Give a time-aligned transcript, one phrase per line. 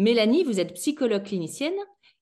[0.00, 1.76] Mélanie, vous êtes psychologue clinicienne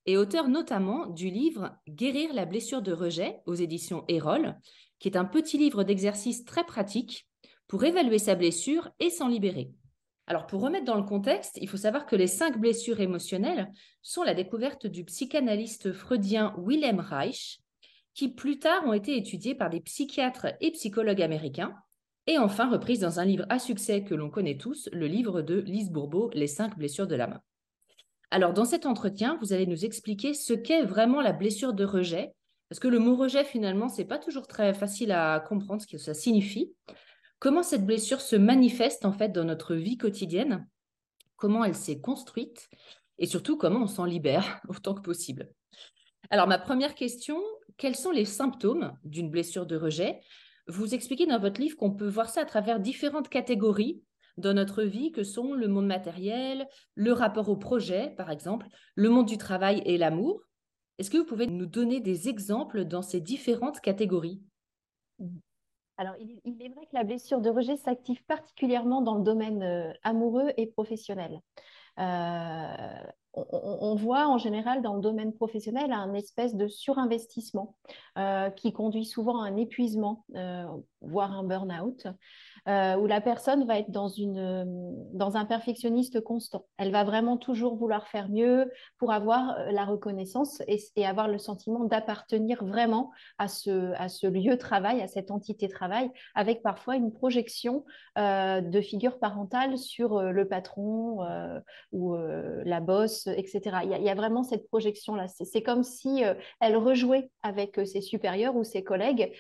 [0.05, 4.57] et auteur notamment du livre Guérir la blessure de rejet aux éditions Erol,
[4.98, 7.29] qui est un petit livre d'exercice très pratique
[7.69, 9.71] pour évaluer sa blessure et s'en libérer.
[10.27, 13.71] Alors, pour remettre dans le contexte, il faut savoir que les cinq blessures émotionnelles
[14.03, 17.61] sont la découverte du psychanalyste freudien Wilhelm Reich,
[18.12, 21.77] qui plus tard ont été étudiées par des psychiatres et psychologues américains,
[22.27, 25.61] et enfin reprises dans un livre à succès que l'on connaît tous, le livre de
[25.61, 27.38] Lise Bourbeau, Les cinq blessures de l'âme.
[28.31, 32.34] Alors, dans cet entretien, vous allez nous expliquer ce qu'est vraiment la blessure de rejet,
[32.69, 35.97] parce que le mot rejet, finalement, c'est pas toujours très facile à comprendre ce que
[35.97, 36.71] ça signifie.
[37.38, 40.67] Comment cette blessure se manifeste, en fait, dans notre vie quotidienne,
[41.37, 42.69] comment elle s'est construite,
[43.19, 45.49] et surtout, comment on s'en libère autant que possible?
[46.31, 47.41] Alors, ma première question,
[47.78, 50.21] quels sont les symptômes d'une blessure de rejet?
[50.67, 54.03] Vous expliquez dans votre livre qu'on peut voir ça à travers différentes catégories
[54.38, 59.09] dans notre vie que sont le monde matériel, le rapport au projet, par exemple, le
[59.09, 60.43] monde du travail et l'amour.
[60.99, 64.43] Est-ce que vous pouvez nous donner des exemples dans ces différentes catégories?
[65.97, 69.93] Alors, il, est vrai que la blessure de rejet s'active particulièrement dans le domaine euh,
[70.04, 71.41] amoureux et professionnel.
[71.99, 73.03] Euh,
[73.34, 77.76] on, voit en général dans le domaine professionnel un espèce de surinvestissement
[78.16, 80.25] euh, qui conduit souvent à un épuisement,
[81.00, 82.06] voire un burn-out,
[82.69, 86.67] euh, où la personne va être dans, une, dans un perfectionniste constant.
[86.77, 91.39] Elle va vraiment toujours vouloir faire mieux pour avoir euh, la reconnaissance et, avoir le
[91.39, 96.97] sentiment d'appartenir vraiment à ce, à ce lieu travail, à cette entité travail, avec parfois
[96.97, 97.84] une projection
[98.19, 101.61] euh, de figure parentale sur euh, le patron euh,
[101.93, 103.79] ou euh, la bosse, etc.
[103.85, 105.27] Il y, a, vraiment cette projection-là.
[105.29, 106.23] C'est comme si
[106.61, 109.33] elle rejouait avec ses supérieurs ou ses collègues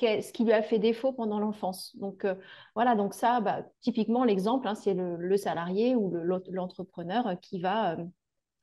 [0.00, 1.96] ce qui lui a fait défaut pendant l'enfance.
[1.96, 2.34] Donc euh,
[2.74, 6.10] voilà, donc ça, bah, typiquement l'exemple, hein, c'est le, salarié ou
[6.50, 8.04] l'entrepreneur le, qui va euh,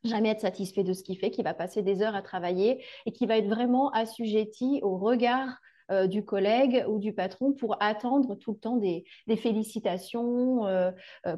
[0.03, 3.11] jamais être satisfait de ce qu'il fait, qui va passer des heures à travailler et
[3.11, 5.59] qui va être vraiment assujetti au regard
[5.91, 9.03] euh, du collègue ou du patron pour attendre tout le temps des,
[9.37, 10.61] félicitations,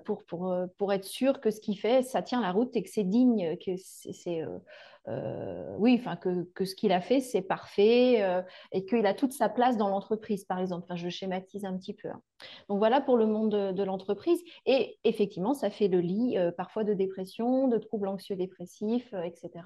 [0.05, 2.89] pour, pour, pour être sûr que ce qu'il fait, ça tient la route et que
[2.89, 4.45] c'est digne, que c'est
[5.07, 8.41] euh, oui, enfin que, que, ce qu'il a fait, c'est parfait euh,
[8.71, 10.83] et qu'il a toute sa place dans l'entreprise, par exemple.
[10.85, 12.09] Enfin, je schématise un petit peu.
[12.09, 12.21] Hein.
[12.69, 14.39] Donc voilà pour le monde de, l'entreprise.
[14.65, 19.65] Et effectivement, ça fait le lit euh, parfois de dépression, de troubles anxieux-dépressifs, etc.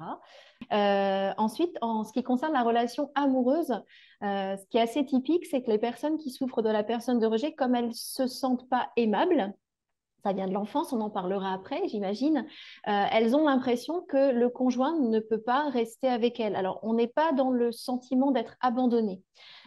[1.37, 3.73] Ensuite, en ce qui concerne la relation amoureuse,
[4.21, 7.27] ce qui est assez typique, c'est que les personnes qui souffrent de la personne de
[7.27, 9.53] rejet, comme elles se sentent pas aimables,
[10.25, 12.47] ça vient de l'enfance, on en parlera après, j'imagine,
[12.87, 16.55] euh, elles ont l'impression que le conjoint ne peut pas rester avec elles.
[16.55, 19.21] Alors, on n'est pas dans le sentiment d'être abandonné.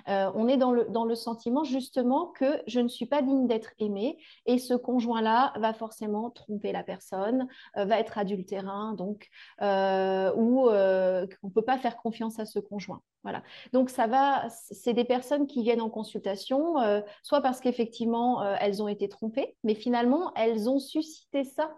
[0.09, 4.19] Euh, on est dans le, sentiment justement que je ne suis pas digne d'être aimée
[4.47, 7.47] et ce conjoint-là va forcément tromper la personne,
[7.77, 9.29] euh, va être adultérin, donc,
[9.61, 13.01] ou qu'on ne peut pas faire confiance à ce conjoint.
[13.25, 13.43] Voilà.
[13.73, 16.77] Donc ça va, c'est des personnes qui viennent en consultation,
[17.23, 21.77] soit parce qu'effectivement elles ont été trompées, mais finalement elles ont suscité ça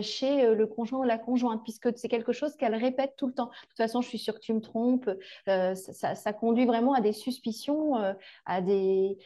[0.00, 3.46] chez le conjoint ou la conjointe, puisque c'est quelque chose qu'elles répètent tout le temps.
[3.46, 5.10] De toute façon, je suis sûre que tu me trompes.
[5.46, 7.94] Ça, conduit vraiment à des suspicions,
[8.46, 9.18] à des,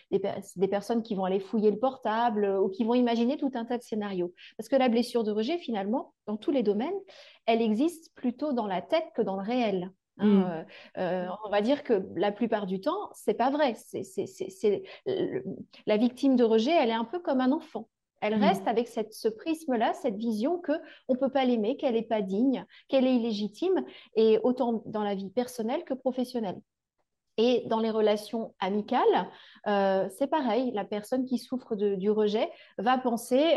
[0.71, 3.83] personnes qui vont aller fouiller le portable ou qui vont imaginer tout un tas de
[3.83, 4.33] scénarios.
[4.57, 6.91] Parce que la blessure de rejet, finalement, dans tous les domaines,
[7.47, 9.91] elle existe plutôt dans la tête que dans le réel.
[10.19, 10.45] Hein, mmh.
[10.45, 10.63] euh,
[10.99, 13.75] euh, on va dire que la plupart du temps, c'est pas vrai.
[13.75, 14.83] C'est,
[15.87, 17.89] la victime de rejet, elle est un peu comme un enfant.
[18.21, 18.45] Elle mmh.
[18.45, 20.73] reste avec cette, ce prisme-là, cette vision que
[21.09, 25.15] on peut pas l'aimer, qu'elle n'est pas digne, qu'elle est illégitime, et autant dans la
[25.15, 26.61] vie personnelle que professionnelle.
[27.39, 29.31] Et dans les relations amicales,
[29.67, 30.71] euh, c'est pareil.
[30.73, 33.55] La personne qui souffre du rejet va penser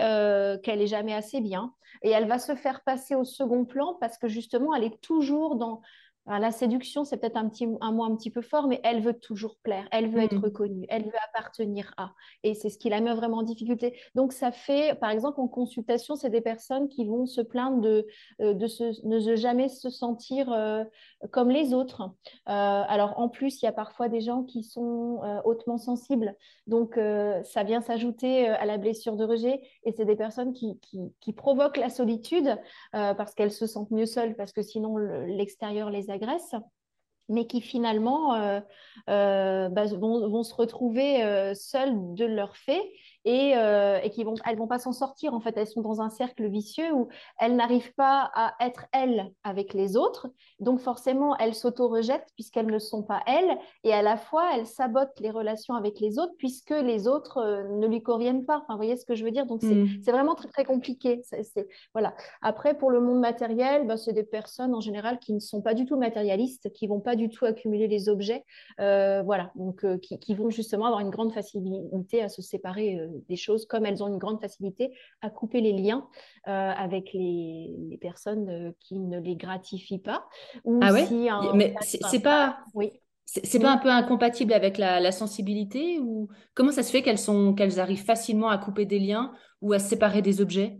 [0.63, 4.17] qu'elle est jamais assez bien et elle va se faire passer au second plan parce
[4.17, 5.81] que justement, elle est toujours dans
[6.27, 9.13] la séduction, c'est peut-être un, petit, un mot un petit peu fort, mais elle veut
[9.13, 10.43] toujours plaire, elle veut être mm.
[10.43, 12.11] reconnue, elle veut appartenir à.
[12.43, 13.95] Et c'est ce qui la met vraiment en difficulté.
[14.15, 18.07] Donc, ça fait, par exemple, en consultation, c'est des personnes qui vont se plaindre de,
[18.41, 18.67] euh, de
[19.07, 20.83] ne jamais se sentir euh,
[21.31, 22.01] comme les autres.
[22.01, 22.11] Euh,
[22.47, 26.35] alors, en plus, il y a parfois des gens qui sont hautement sensibles.
[26.67, 26.99] Donc,
[27.43, 29.61] ça vient s'ajouter à la blessure de rejet.
[29.83, 32.57] Et c'est des personnes qui, qui, qui, provoquent la solitude
[32.91, 36.14] parce qu'elles se sentent mieux seules, parce que sinon, l'extérieur les a
[37.29, 38.59] mais qui finalement euh,
[39.09, 42.81] euh, bah, vont, se retrouver euh, seuls de leur fait
[43.25, 45.33] et, euh, et qui vont, elles vont pas s'en sortir.
[45.33, 49.31] En fait, elles sont dans un cercle vicieux où elles n'arrivent pas à être elles
[49.43, 50.27] avec les autres.
[50.59, 55.19] Donc forcément, elles s'auto-rejettent puisqu'elles ne sont pas elles, et à la fois elles sabotent
[55.19, 58.57] les relations avec les autres puisque les autres euh, ne lui conviennent pas.
[58.57, 59.47] Enfin, vous voyez ce que je veux dire?
[59.47, 60.01] Donc c'est mm.
[60.11, 61.23] vraiment très très compliqué.
[61.93, 62.13] Voilà.
[62.41, 65.73] Après, pour le monde matériel, bah, c'est des personnes en général qui ne sont pas
[65.73, 68.45] du tout matérialistes, qui vont pas du tout accumuler les objets,
[68.79, 69.51] euh, voilà.
[69.55, 73.85] Donc qui, qui, vont justement avoir une grande facilité à se séparer des choses comme
[73.85, 74.91] elles ont une grande facilité
[75.21, 76.07] à couper les liens
[76.47, 80.25] euh, avec les, personnes euh, qui ne les gratifient pas.
[80.81, 81.07] ah ouais?
[81.53, 82.59] Mais c'est pas...
[82.73, 82.91] Oui.
[83.27, 87.55] C'est pas un peu incompatible avec la, sensibilité ou comment ça se fait qu'elles sont
[87.55, 90.79] qu'elles arrivent facilement à couper des liens ou à se séparer des objets?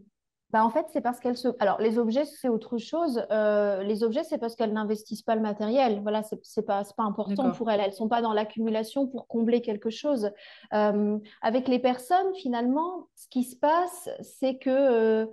[0.55, 1.49] Bah, en fait, c'est parce qu'elles se.
[1.59, 3.21] Alors, les objets, c'est autre chose.
[3.29, 5.99] Euh, les objets, c'est parce qu'elles n'investissent pas le matériel.
[6.01, 7.81] Voilà, c'est n'est pas, pas important pour elles.
[7.81, 10.31] Elles ne sont pas dans l'accumulation pour combler quelque chose.
[10.73, 15.25] Euh, avec les personnes, finalement, ce qui se passe, c'est que euh,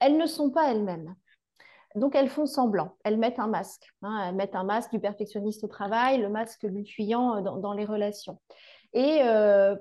[0.00, 1.14] elles ne sont pas elles-mêmes.
[1.94, 2.96] Donc, elles font semblant.
[3.04, 3.94] Elles mettent un masque.
[4.02, 4.24] Hein.
[4.26, 7.84] Elles mettent un masque du perfectionniste au travail, le masque du fuyant dans, dans les
[7.84, 8.40] relations.
[8.92, 9.20] Et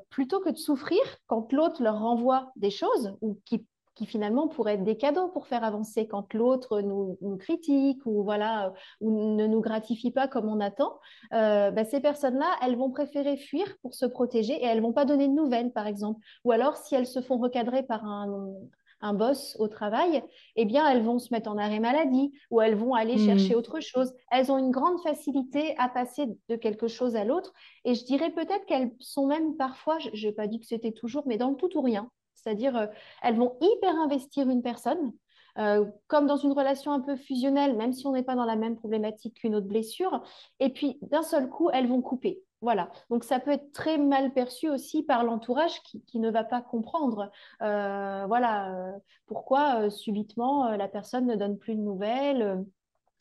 [0.09, 3.65] plutôt que de souffrir quand l'autre leur renvoie des choses ou qui
[3.95, 8.73] qui finalement pourraient être des cadeaux pour faire avancer quand l'autre nous, critique ou voilà
[9.01, 10.99] ou ne nous gratifie pas comme on attend.
[11.33, 15.05] Euh, bah, ces personnes-là, elles vont préférer fuir pour se protéger et elles vont pas
[15.05, 16.19] donner de nouvelles, par exemple.
[16.43, 18.53] Ou alors, si elles se font recadrer par un,
[19.01, 20.23] un boss au travail,
[20.55, 23.25] eh bien, elles vont se mettre en arrêt maladie ou elles vont aller mmh.
[23.25, 24.13] chercher autre chose.
[24.31, 27.53] Elles ont une grande facilité à passer de quelque chose à l'autre.
[27.85, 31.23] Et je dirais peut-être qu'elles sont même parfois, je n'ai pas dit que c'était toujours,
[31.27, 32.09] mais dans le tout ou rien.
[32.45, 32.87] C'est-à-dire, euh,
[33.23, 35.13] elles vont hyper investir une personne,
[35.57, 38.55] euh, comme dans une relation un peu fusionnelle, même si on n'est pas dans la
[38.55, 40.23] même problématique qu'une autre blessure.
[40.59, 42.41] Et puis, d'un seul coup, elles vont couper.
[42.61, 42.89] Voilà.
[43.09, 47.31] Donc, ça peut être très mal perçu aussi par l'entourage qui, ne va pas comprendre.
[47.61, 48.93] Euh, voilà,
[49.27, 52.65] pourquoi subitement la personne ne donne plus de nouvelles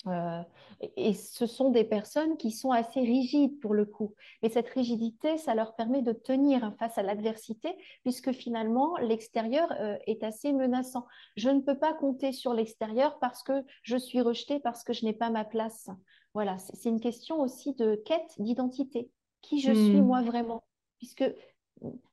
[0.06, 0.42] euh,
[0.96, 4.14] et ce sont des personnes qui sont assez rigides pour le coup.
[4.42, 9.96] Mais cette rigidité, ça leur permet de tenir face à l'adversité, puisque finalement, l'extérieur euh,
[10.06, 11.06] est assez menaçant.
[11.36, 15.04] Je ne peux pas compter sur l'extérieur parce que je suis rejetée, parce que je
[15.04, 15.88] n'ai pas ma place.
[16.34, 19.10] Voilà, c'est une question aussi de quête d'identité.
[19.40, 20.06] Qui je suis hmm.
[20.06, 20.64] moi vraiment?
[20.98, 21.24] Puisque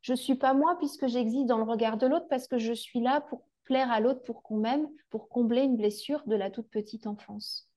[0.02, 2.74] je ne suis pas moi, puisque j'existe dans le regard de l'autre, parce que je
[2.74, 6.52] suis là pour plaire à l'autre, pour qu'on m'aime, pour combler une blessure de la
[6.52, 7.71] toute petite enfance.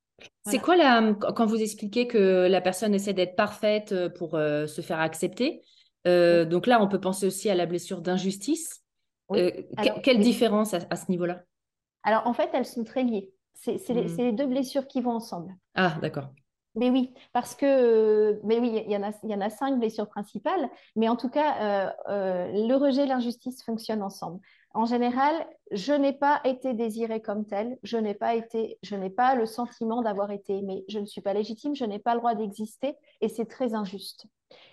[0.47, 4.67] C'est quoi la, quand vous expliquez que la personne essaie d'être parfaite euh, pour euh,
[4.67, 5.63] se faire accepter
[6.07, 8.83] euh, Donc là, on peut penser aussi à la blessure d'injustice.
[9.33, 11.43] quelle différence à, ce niveau-là?
[12.03, 13.31] Alors en fait, elles sont très liées.
[13.55, 14.17] C'est les, hmm.
[14.19, 15.55] les, deux blessures qui vont ensemble.
[15.75, 16.29] Ah, d'accord.
[16.75, 19.79] Mais oui, parce que, mais oui, il y, en a, il y en a cinq
[19.79, 24.41] blessures principales, mais en tout cas, le rejet et l'injustice fonctionnent ensemble
[24.75, 29.11] en général, je n'ai pas été désirée comme telle, je n'ai pas été, je n'ai
[29.11, 32.21] pas le sentiment d'avoir été aimée, je ne suis pas légitime, je n'ai pas le
[32.21, 34.27] droit d'exister et c'est très injuste.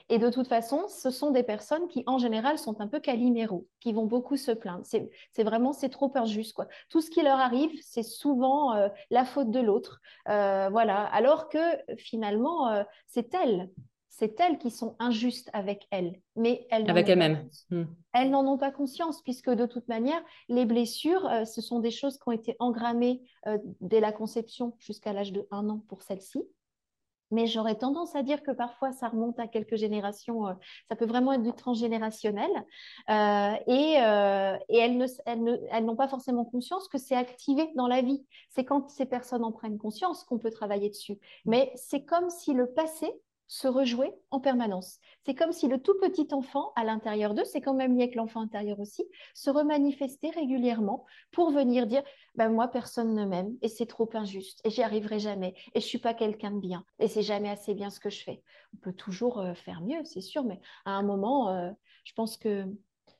[0.10, 3.67] Et de toute façon, ce sont des personnes qui, en général, sont un peu caliméro,
[3.79, 4.86] qui vont beaucoup se plaindre.
[4.86, 6.53] C'est vraiment, c'est trop injuste.
[6.53, 6.67] Quoi.
[6.89, 10.01] Tout ce qui leur arrive, c'est souvent euh, la faute de l'autre.
[10.27, 11.05] Euh, voilà.
[11.05, 11.60] Alors que
[11.98, 13.70] finalement, euh, c'est elles.
[14.11, 16.21] C'est elles qui sont injustes avec elles.
[16.35, 17.49] Mais elles avec elles-mêmes.
[17.71, 17.85] Hmm.
[18.13, 22.17] Elles n'en ont pas conscience, puisque de toute manière, les blessures, ce sont des choses
[22.17, 23.21] qui ont été engrammées
[23.79, 26.45] dès la conception jusqu'à l'âge de 1 an pour celles-ci
[27.31, 30.53] mais j'aurais tendance à dire que parfois ça remonte à quelques générations, euh,
[30.89, 32.51] ça peut vraiment être du transgénérationnel,
[33.09, 35.07] euh, et, euh, et, elles, ne,
[35.71, 38.25] elles, n'ont pas forcément conscience que c'est activé dans la vie.
[38.49, 41.17] C'est quand ces personnes en prennent conscience qu'on peut travailler dessus.
[41.45, 43.11] Mais c'est comme si le passé
[43.51, 45.00] se rejouer en permanence.
[45.25, 48.15] C'est comme si le tout petit enfant à l'intérieur d'eux, c'est quand même lié avec
[48.15, 49.03] l'enfant intérieur aussi,
[49.34, 52.01] se remanifestait régulièrement pour venir dire
[52.36, 55.86] ben moi personne ne m'aime et c'est trop injuste et j'y arriverai jamais et je
[55.86, 58.41] suis pas quelqu'un de bien et c'est jamais assez bien ce que je fais.
[58.74, 61.72] On peut toujours euh, faire mieux, c'est sûr, mais à un moment, euh,
[62.05, 62.65] je pense que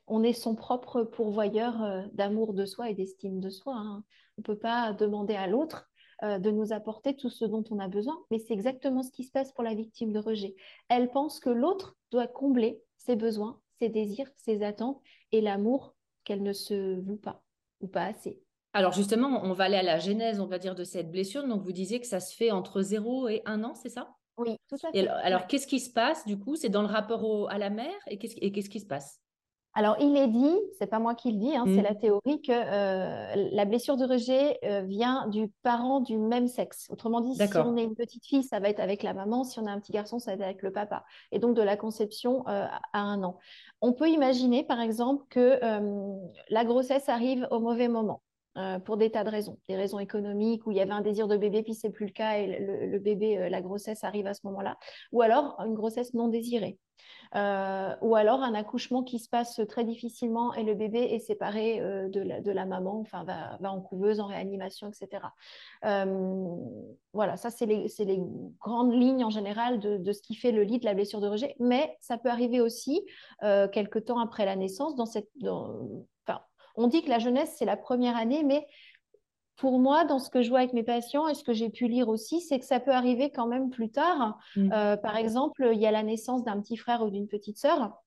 [0.08, 3.76] on est son propre pourvoyeur euh, d'amour de soi et d'estime de soi.
[3.76, 4.06] Hein.
[4.38, 5.91] On ne peut pas demander à l'autre
[6.24, 8.18] euh, de nous apporter tout ce dont on a besoin.
[8.30, 10.56] Mais c'est exactement ce qui se passe pour la victime de rejet.
[10.90, 15.02] Elle pense que l'autre doit combler ses besoins, ses désirs, ses attentes
[15.32, 17.42] et l'amour qu'elle ne se voue pas
[17.80, 18.40] ou pas assez.
[18.74, 21.48] Alors justement, on va aller à la genèse, on va dire, de cette blessure.
[21.48, 24.16] Donc vous disiez que ça se fait entre 0 et 1 an, c'est ça?
[24.38, 25.08] Oui, tout à fait.
[25.08, 26.56] alors, qu'est-ce qui se passe du coup?
[26.56, 29.20] C'est dans le rapport à la mère et qu'est-ce qui se passe?
[29.74, 31.84] Alors, il est dit, c'est pas moi qui le dis, hein, c'est mm.
[31.84, 36.88] la théorie que euh, la blessure de rejet euh, vient du parent du même sexe.
[36.90, 39.60] Autrement dit, si on est une petite fille, ça va être avec la maman, si
[39.60, 41.06] on a un petit garçon, ça va être avec le papa.
[41.32, 43.38] Et donc de la conception euh, à un an.
[43.80, 45.60] On peut imaginer, par exemple, que
[46.50, 48.22] la grossesse arrive au mauvais moment.
[48.86, 51.38] Pour des tas de raisons, des raisons économiques où il y avait un désir de
[51.38, 54.78] bébé puis c'est plus le cas et le bébé, la grossesse arrive à ce moment-là,
[55.12, 56.78] ou alors une grossesse non désirée.
[57.36, 61.80] Euh, ou alors un accouchement qui se passe très difficilement et le bébé est séparé
[61.80, 65.24] euh, de, la, maman, enfin va, en couveuse, en réanimation, etc.
[65.86, 66.56] Euh,
[67.14, 68.22] voilà, ça c'est les,
[68.60, 71.56] grandes lignes en général de, ce qui fait le lit de la blessure de rejet,
[71.60, 73.02] mais ça peut arriver aussi
[73.42, 74.96] quelque temps après la naissance.
[74.96, 75.30] Dans cette,
[76.76, 78.68] on dit que la jeunesse c'est la première année, mais
[79.62, 81.88] pour moi, dans ce que je vois avec mes patients et ce que j'ai pu
[81.88, 84.40] lire aussi, c'est que ça peut arriver quand même plus tard.
[84.56, 84.72] Mm.
[84.74, 88.02] Euh, par exemple, il y a la naissance d'un petit frère ou d'une petite sœur.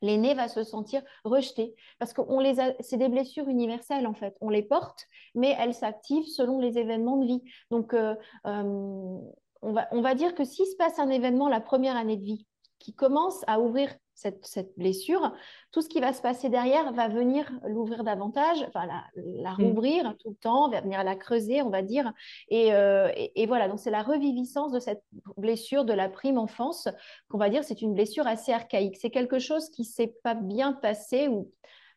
[0.00, 4.36] L'aîné va se sentir rejeté parce que les c'est des blessures universelles en fait.
[4.40, 7.42] On les porte, mais elles s'activent selon les événements de vie.
[7.70, 8.14] Donc, euh,
[8.46, 9.18] euh,
[9.62, 12.24] on, va, on va dire que s'il se passe un événement la première année de
[12.24, 12.46] vie
[12.78, 15.32] qui commence à ouvrir cette, blessure,
[15.72, 19.62] tout ce qui va se passer derrière va venir l'ouvrir davantage, enfin la, mm.
[19.62, 22.12] rouvrir tout le temps, va venir la creuser, on va dire.
[22.50, 25.04] Euh, et, voilà, donc c'est la reviviscence de cette
[25.36, 26.88] blessure de la prime enfance
[27.28, 28.96] qu'on va dire c'est une blessure assez archaïque.
[28.96, 31.52] C'est quelque chose qui s'est pas bien passé ou,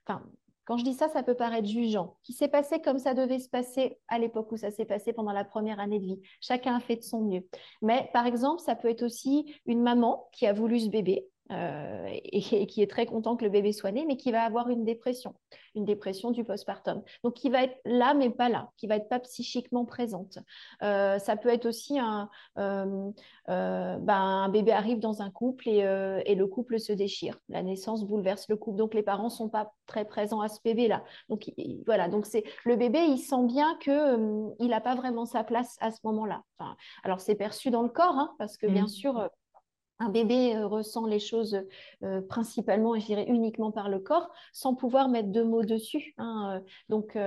[0.06, 0.22] enfin,
[0.66, 3.50] quand je dis ça, ça peut paraître jugeant, qui s'est passé comme ça devait se
[3.50, 6.22] passer à l'époque où ça s'est passé pendant la première année de vie.
[6.42, 7.48] Chacun a fait de son mieux.
[7.82, 12.08] Mais par exemple, ça peut être aussi une maman qui a voulu ce bébé, euh,
[12.24, 14.84] et, qui est très content que le bébé soit né, mais qui va avoir une
[14.86, 15.34] dépression,
[15.76, 17.02] une dépression du postpartum.
[17.24, 20.40] Donc, qui va être là, mais pas là, qui va être pas psychiquement présente.
[20.84, 23.12] Euh, ça peut être aussi un, euh,
[23.48, 25.80] ben, un bébé arrive dans un couple et,
[26.26, 27.38] et, le couple se déchire.
[27.50, 31.04] La naissance bouleverse le couple, donc les parents sont pas très présents à ce bébé-là.
[31.30, 31.52] Donc
[31.86, 34.18] voilà, donc c'est le bébé, il sent bien que
[34.60, 36.44] il n'a pas vraiment sa place à ce moment-là.
[36.58, 38.90] Enfin, alors c'est perçu dans le corps, hein, parce que bien mmh.
[38.90, 39.30] sûr
[40.00, 41.62] un bébé euh, ressent les choses
[42.04, 46.14] euh, principalement, je dirais uniquement par le corps, sans pouvoir mettre de mots dessus.
[46.18, 46.70] Hein, euh.
[46.88, 47.18] Donc,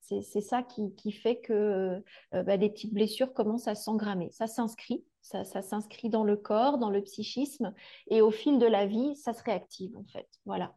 [0.00, 2.02] c'est ça qui, fait que
[2.32, 4.28] bah, des petites blessures commencent à s'engrammer.
[4.30, 7.72] Ça s'inscrit, ça, s'inscrit dans le corps, dans le psychisme,
[8.08, 10.28] et au fil de la vie, ça se réactive, en fait.
[10.44, 10.74] Voilà.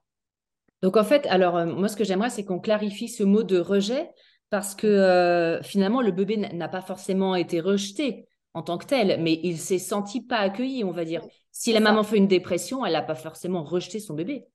[0.81, 4.09] Donc, en fait, alors, moi, ce que j'aimerais, c'est qu'on clarifie ce mot de rejet,
[4.49, 9.39] parce que finalement, le bébé n'a pas forcément été rejeté en tant que tel, mais
[9.43, 11.21] il s'est senti pas accueilli, on va dire.
[11.51, 14.47] Si la maman fait une dépression, elle n'a pas forcément rejeté son bébé.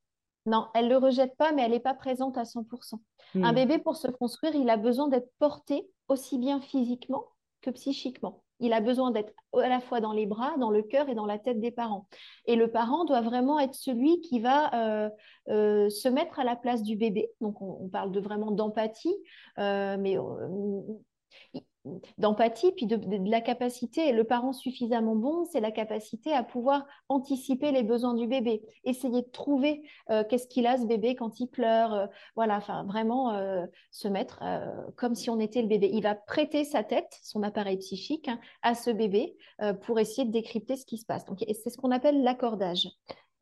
[0.46, 2.98] Non, elle ne le rejette pas, mais elle n'est pas présente à 100%.
[3.34, 3.54] Un hmm.
[3.54, 7.26] bébé, pour se construire, il a besoin d'être porté aussi bien physiquement
[7.60, 8.42] que psychiquement.
[8.58, 11.26] Il a besoin d'être à la fois dans les bras, dans le cœur et dans
[11.26, 12.06] la tête des parents.
[12.46, 15.10] Et le parent doit vraiment être celui qui va euh,
[15.48, 17.30] euh, se mettre à la place du bébé.
[17.42, 19.14] Donc, on, parle de vraiment d'empathie,
[19.58, 20.16] euh, mais
[22.18, 22.98] d'empathie, puis de,
[23.30, 28.26] la capacité, le parent suffisamment bon, c'est la capacité à pouvoir anticiper les besoins du
[28.26, 32.06] bébé, essayer de trouver euh, qu'est-ce qu'il a ce bébé quand il pleure, euh,
[32.36, 34.40] voilà, vraiment euh, se mettre
[34.96, 35.90] comme si on était le bébé.
[35.92, 39.36] Il va prêter sa tête, son appareil psychique, hein, à ce bébé
[39.82, 41.24] pour essayer de décrypter ce qui se passe.
[41.24, 42.88] Donc c'est ce qu'on appelle l'accordage.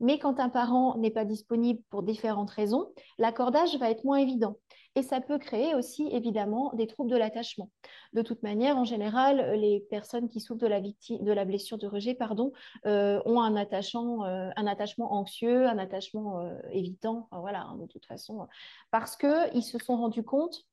[0.01, 4.57] Mais quand un parent n'est pas disponible pour différentes raisons, l'accordage va être moins évident.
[4.99, 7.71] Et ça peut créer aussi, évidemment, des troubles de l'attachement.
[8.15, 12.53] De toute manière, en général, les personnes qui souffrent de la, blessure de rejet pardon,
[12.85, 18.49] euh, ont euh, un attachement anxieux, un attachement euh, évitant, voilà, hein, de toute façon,
[18.91, 20.67] parce qu'ils se sont rendus compte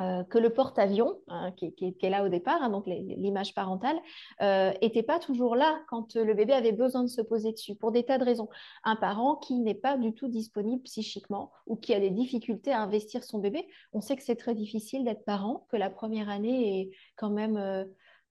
[0.00, 3.96] euh, que le porte-avions, hein, qui, est là au départ, hein, donc l'image parentale,
[4.40, 7.92] n'était euh, pas toujours là quand le bébé avait besoin de se poser dessus, pour
[7.92, 8.48] des tas de raisons.
[8.84, 12.80] Un parent qui n'est pas du tout disponible psychiquement ou qui a des difficultés à
[12.80, 16.80] investir son bébé, on sait que c'est très difficile d'être parent, que la première année
[16.80, 17.86] est quand même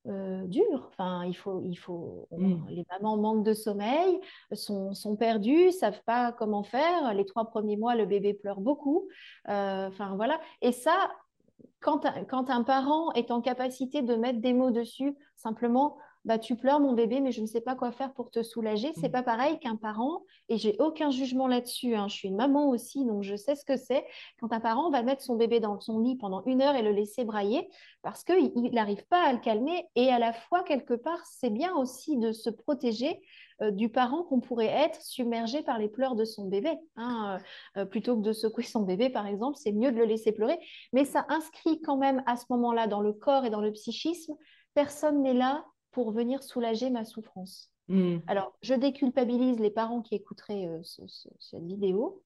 [0.07, 0.89] euh, dure.
[0.91, 2.69] Enfin, il faut, il faut, mmh.
[2.69, 4.19] les mamans manquent de sommeil,
[4.53, 7.13] sont, sont perdues, savent pas comment faire.
[7.13, 9.07] Les trois premiers mois, le bébé pleure beaucoup.
[9.45, 10.39] Enfin voilà.
[10.61, 11.11] Et ça,
[11.79, 12.05] quand,
[12.49, 16.93] un parent est en capacité de mettre des mots dessus, simplement, bah, tu pleures mon
[16.93, 19.13] bébé, mais je ne sais pas quoi faire pour te soulager, c'est mm.
[19.13, 22.07] pas pareil qu'un parent, et j'ai aucun jugement là-dessus, hein.
[22.09, 24.05] je suis une maman aussi, donc je sais ce que c'est,
[24.39, 26.91] quand un parent va mettre son bébé dans son lit pendant une heure et le
[26.91, 27.69] laisser brailler,
[28.01, 31.73] parce qu'il n'arrive pas à le calmer, et à la fois, quelque part, c'est bien
[31.75, 33.21] aussi de se protéger
[33.71, 36.71] du parent qu'on pourrait être submergé par les pleurs de son bébé.
[36.95, 37.39] Hein,
[37.75, 40.31] euh, euh, plutôt que de secouer son bébé, par exemple, c'est mieux de le laisser
[40.31, 40.57] pleurer.
[40.93, 44.33] Mais ça inscrit quand même à ce moment-là dans le corps et dans le psychisme,
[44.73, 47.71] personne n'est là pour venir soulager ma souffrance.
[47.87, 48.17] Hmm.
[48.27, 52.21] Alors, je déculpabilise les parents qui écouteraient cette vidéo.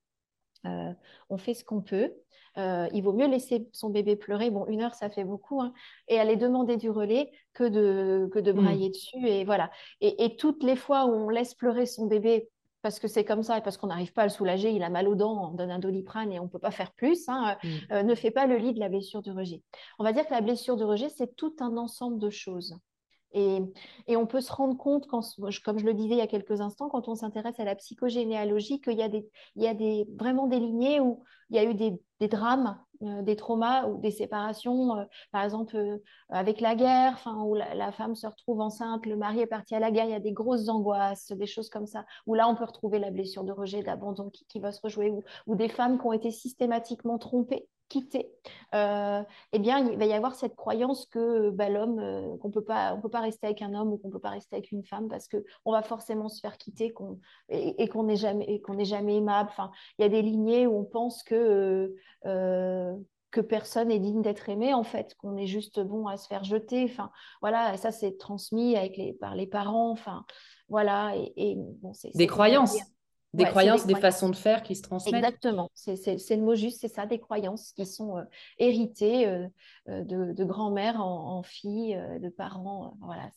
[0.64, 2.12] On fait ce qu'on peut.
[2.58, 4.52] Euh, il vaut mieux laisser son bébé pleurer.
[4.52, 5.62] Bon, une heure, ça fait beaucoup.
[5.62, 5.74] Hein,
[6.08, 8.56] et aller demander du relais que de, que de mm.
[8.56, 9.28] brailler dessus.
[9.28, 9.72] Et voilà.
[10.02, 12.50] Et, toutes les fois où on laisse pleurer son bébé
[12.82, 14.90] parce que c'est comme ça et parce qu'on n'arrive pas à le soulager, il a
[14.90, 17.56] mal aux dents, on donne un doliprane et on ne peut pas faire plus, hein,
[17.64, 17.68] mm.
[17.94, 19.62] euh, ne fait pas le lit de la blessure de rejet.
[20.00, 22.76] On va dire que la blessure de rejet, c'est tout un ensemble de choses.
[23.34, 23.60] Et,
[24.16, 25.22] on peut se rendre compte, comme
[25.80, 28.98] je le disais il y a quelques instants, quand on s'intéresse à la psychogénéalogie, qu'il
[28.98, 31.74] y a, des, il y a des, vraiment des lignées où il y a eu
[31.74, 35.98] des, drames, euh, des traumas ou des séparations, euh, par exemple euh,
[36.30, 39.92] avec la guerre, où la, femme se retrouve enceinte, le mari est parti à la
[39.92, 42.66] guerre, il y a des grosses angoisses, des choses comme ça, où là on peut
[42.66, 45.12] retrouver la blessure de rejet, d'abandon qui, va se rejouer,
[45.48, 48.32] ou des femmes qui ont été systématiquement trompées quitter,
[48.74, 49.22] euh,
[49.52, 52.96] eh bien, il va y avoir cette croyance que bah, l'homme, euh, qu'on peut pas,
[52.96, 55.08] on peut pas rester avec un homme ou qu'on peut pas rester avec une femme
[55.10, 58.86] parce que on va forcément se faire quitter qu'on, et, qu'on n'est jamais, qu'on n'est
[58.86, 59.50] jamais aimable.
[59.52, 62.98] Enfin, il y a des lignées où on pense que euh,
[63.30, 66.44] que personne est digne d'être aimé, en fait, qu'on est juste bon à se faire
[66.44, 66.84] jeter.
[66.86, 69.92] Enfin, voilà, ça c'est transmis avec les, par les parents.
[69.92, 70.26] Enfin,
[70.68, 71.14] voilà.
[71.16, 72.76] Et, bon, c'est, des croyances.
[73.34, 75.24] Des croyances, des, façons de faire qui se transmettent.
[75.24, 78.24] Exactement, c'est le mot juste, c'est ça, des croyances qui sont euh,
[78.60, 79.48] héritées euh,
[79.90, 82.96] euh, de, grand-mère en, en, fille, de parents.
[83.02, 83.28] voilà,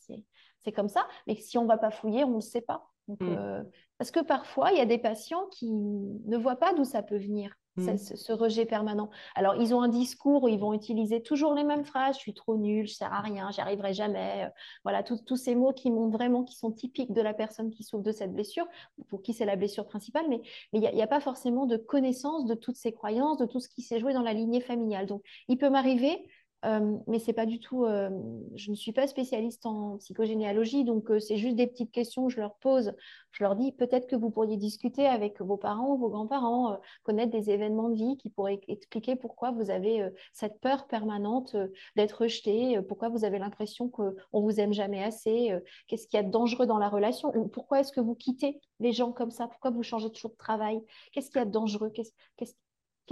[0.59, 1.07] c'est comme ça.
[1.25, 2.87] Mais si on ne va pas fouiller, on ne sait pas.
[3.07, 3.63] Mm.
[3.97, 7.17] parce que parfois, il y a des patients qui ne voient pas d'où ça peut
[7.17, 7.55] venir.
[7.77, 7.97] Mmh.
[7.97, 9.09] ce, rejet permanent.
[9.35, 12.33] Alors, ils ont un discours où ils vont utiliser toujours les mêmes phrases je suis
[12.33, 14.45] trop nulle, je sers à rien, j'y arriverai jamais.
[14.45, 14.49] Euh,
[14.83, 18.03] voilà, tous ces mots qui montrent vraiment, qui sont typiques de la personne qui souffre
[18.03, 18.65] de cette blessure,
[19.09, 20.41] pour qui c'est la blessure principale, mais
[20.73, 23.69] il n'y a, a, pas forcément de connaissance de toutes ces croyances, de tout ce
[23.69, 25.05] qui s'est joué dans la lignée familiale.
[25.05, 26.27] Donc, il peut m'arriver
[26.65, 27.85] euh, mais c'est pas du tout.
[27.85, 28.09] Euh,
[28.55, 32.33] je ne suis pas spécialiste en psychogénéalogie, donc euh, c'est juste des petites questions que
[32.33, 32.93] je leur pose.
[33.31, 37.51] Je leur dis peut-être que vous pourriez discuter avec vos parents, vos grands-parents, connaître des
[37.51, 41.55] événements de vie qui pourraient expliquer pourquoi vous avez cette peur permanente
[41.95, 45.53] d'être rejeté, pourquoi vous avez l'impression qu'on vous aime jamais assez,
[45.87, 48.91] qu'est-ce qu'il y a de dangereux dans la relation, pourquoi est-ce que vous quittez les
[48.91, 51.91] gens comme ça, pourquoi vous changez toujours de travail, qu'est-ce qu'il y a de dangereux,
[51.91, 52.53] qu'est-ce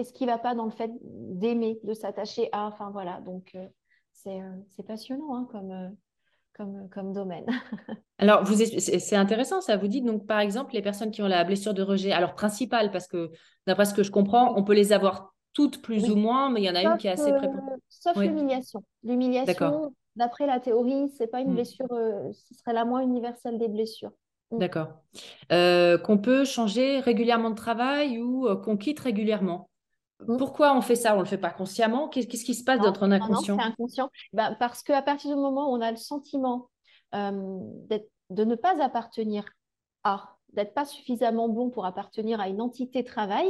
[0.04, 2.68] qui ne va pas dans le fait d'aimer, de s'attacher à.
[2.68, 3.68] Enfin voilà, donc euh,
[4.28, 5.90] euh, c'est passionnant hein, comme, euh,
[6.54, 7.46] comme, comme domaine.
[8.18, 9.78] alors, c'est intéressant ça.
[9.78, 12.92] Vous dites donc, par exemple, les personnes qui ont la blessure de rejet, alors principale,
[12.92, 13.32] parce que
[13.68, 16.66] d'après ce que je comprends, on peut les avoir toutes plus ou moins, mais il
[16.66, 17.80] y en a une qui est assez prépondérante.
[17.88, 18.84] sauf l'humiliation.
[19.04, 21.56] L'humiliation, d'après la théorie, c'est pas une hmm.
[21.56, 24.12] blessure, ce serait la moins universelle des blessures.
[24.52, 24.58] Hmm.
[24.58, 24.90] D'accord.
[25.50, 29.70] qu'on peut changer régulièrement de travail ou qu'on quitte régulièrement.
[30.38, 31.14] Pourquoi on fait ça?
[31.14, 32.08] On ne le fait pas consciemment?
[32.08, 34.10] Qu'est-ce qui se passe dans notre inconscient Non, inconscient?
[34.34, 36.70] Ben, parce qu'à partir du moment où on a le sentiment
[37.14, 39.46] de ne pas appartenir
[40.04, 43.48] à, d'être pas suffisamment bon pour appartenir à une entité travail,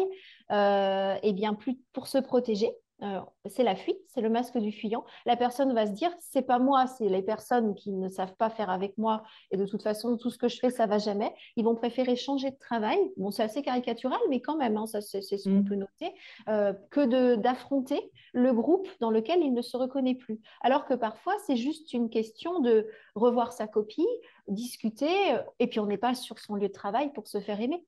[0.52, 2.72] euh, et bien plus pour se protéger,
[3.02, 5.04] euh, c'est la fuite, c'est le masque du fuyant.
[5.26, 8.50] La personne va se dire, c'est pas moi, c'est les personnes qui ne savent pas
[8.50, 11.34] faire avec moi et de toute façon, tout ce que je fais, ça va jamais.
[11.58, 12.98] Ils vont préférer changer de travail.
[13.18, 15.66] Bon, c'est assez caricatural, mais quand même, hein, ça, c'est, ce qu'on mm.
[15.66, 16.16] peut noter,
[16.48, 20.40] euh, que de, d'affronter le groupe dans lequel il ne se reconnaît plus.
[20.62, 24.08] Alors que parfois, c'est juste une question de revoir sa copie,
[24.48, 27.86] discuter, et puis on n'est pas sur son lieu de travail pour se faire aimer.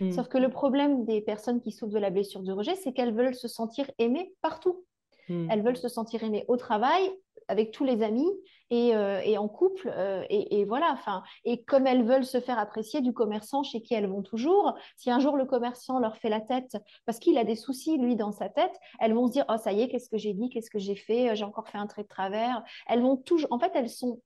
[0.00, 0.12] Mm.
[0.12, 3.14] Sauf que le problème des personnes qui souffrent de la blessure de rejet, c'est qu'elles
[3.14, 4.84] veulent se sentir aimées partout.
[5.28, 5.48] Mm.
[5.50, 7.10] Elles veulent se sentir aimées au travail,
[7.48, 8.30] avec tous les amis
[8.70, 9.90] et, euh, en couple.
[9.94, 13.94] Euh, et, voilà, enfin, et comme elles veulent se faire apprécier du commerçant chez qui
[13.94, 17.44] elles vont toujours, si un jour le commerçant leur fait la tête parce qu'il a
[17.44, 20.10] des soucis, lui, dans sa tête, elles vont se dire, oh, ça y est, qu'est-ce
[20.10, 22.62] que j'ai dit, qu'est-ce que j'ai fait, j'ai encore fait un trait de travers.
[22.86, 24.20] Elles vont toujours, en fait, elles sont,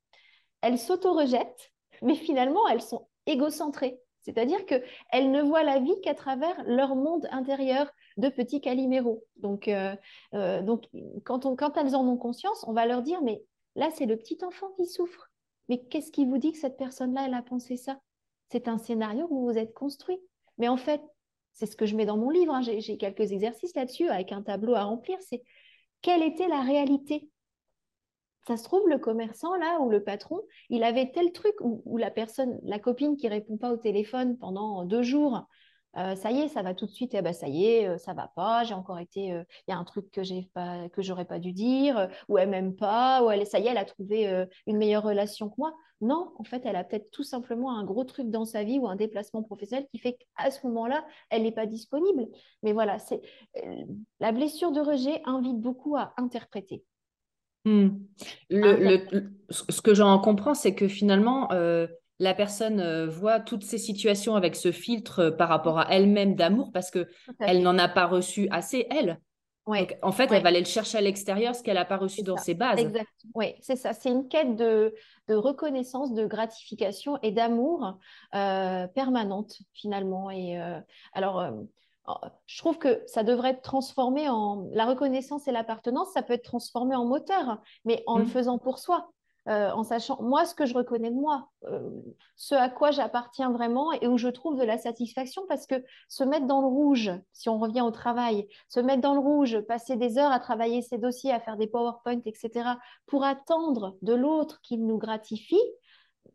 [0.60, 4.01] elles s'auto-rejettent, mais finalement, elles sont égocentrées.
[4.22, 9.24] C'est-à-dire qu'elles ne voient la vie qu'à travers leur monde intérieur de petits caliméros.
[9.36, 9.94] Donc, euh,
[10.34, 10.84] euh, donc
[11.24, 13.42] quand, on, quand elles en ont conscience, on va leur dire, mais
[13.74, 15.28] là, c'est le petit enfant qui souffre.
[15.68, 18.00] Mais qu'est-ce qui vous dit que cette personne-là, elle a pensé ça?
[18.50, 20.20] C'est un scénario que vous vous êtes construit.
[20.58, 21.00] Mais en fait,
[21.52, 22.54] c'est ce que je mets dans mon livre.
[22.54, 22.62] Hein.
[22.62, 25.18] J'ai quelques exercices là-dessus avec un tableau à remplir.
[25.20, 25.42] C'est
[26.00, 27.30] quelle était la réalité?
[28.46, 32.10] Ça se trouve, le commerçant, là, ou le patron, il avait tel truc où, la
[32.10, 35.46] personne, la copine qui répond pas au téléphone pendant deux jours,
[35.98, 37.98] euh, ça y est, ça va tout de suite, eh ben, ça y est, euh,
[37.98, 40.88] ça va pas, j'ai encore été, euh, il y a un truc que j'ai pas,
[40.88, 43.76] que j'aurais pas dû dire, ou elle m'aime pas, ou elle, ça y est, elle
[43.76, 45.74] a trouvé une meilleure relation que moi.
[46.00, 48.88] Non, en fait, elle a peut-être tout simplement un gros truc dans sa vie ou
[48.88, 52.26] un déplacement professionnel qui fait qu'à ce moment-là, elle n'est pas disponible.
[52.62, 53.20] Mais voilà, c'est
[54.18, 56.84] la blessure de rejet invite beaucoup à interpréter.
[57.64, 57.90] Hmm.
[58.50, 61.86] Le, ce que j'en comprends, c'est que finalement, euh,
[62.18, 66.34] la personne euh, voit toutes ces situations avec ce filtre euh, par rapport à elle-même
[66.34, 67.08] d'amour parce que
[67.40, 69.20] elle n'en a pas reçu assez, elle.
[69.66, 72.36] en fait, elle va aller le chercher à l'extérieur, ce qu'elle n'a pas reçu dans
[72.36, 72.80] ses bases.
[72.80, 73.08] Exact.
[73.34, 73.92] Oui, c'est ça.
[73.92, 74.92] C'est une quête de,
[75.28, 77.98] de, reconnaissance, de gratification et d'amour
[78.32, 80.32] permanente, finalement.
[80.32, 80.60] Et
[81.12, 81.52] alors,
[82.46, 86.44] je trouve que ça devrait être transformé en la reconnaissance et l'appartenance, ça peut être
[86.44, 88.28] transformé en moteur, mais en le mmh.
[88.28, 89.10] faisant pour soi,
[89.48, 91.90] euh, en sachant moi ce que je reconnais de moi, euh,
[92.36, 96.22] ce à quoi j'appartiens vraiment et où je trouve de la satisfaction, parce que se
[96.24, 99.96] mettre dans le rouge, si on revient au travail, se mettre dans le rouge, passer
[99.96, 102.70] des heures à travailler ses dossiers, à faire des PowerPoint, etc.,
[103.06, 105.62] pour attendre de l'autre qu'il nous gratifie,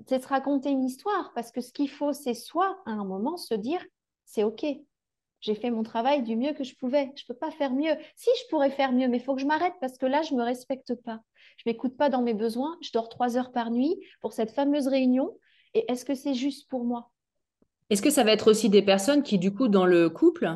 [0.05, 3.37] c'est se raconter une histoire, parce que ce qu'il faut, c'est soit à un moment
[3.37, 3.83] se dire
[4.25, 4.65] c'est OK,
[5.47, 7.09] j'ai fait mon travail du mieux que je pouvais.
[7.15, 7.93] Je ne peux pas faire mieux.
[8.17, 10.33] Si, je pourrais faire mieux, mais il faut que je m'arrête parce que là, je
[10.33, 11.21] ne me respecte pas.
[11.55, 12.77] Je ne m'écoute pas dans mes besoins.
[12.81, 15.39] Je dors trois heures par nuit pour cette fameuse réunion.
[15.73, 17.11] Et est-ce que c'est juste pour moi?
[17.89, 20.53] Est-ce que ça va être aussi des personnes qui, du coup, dans le couple,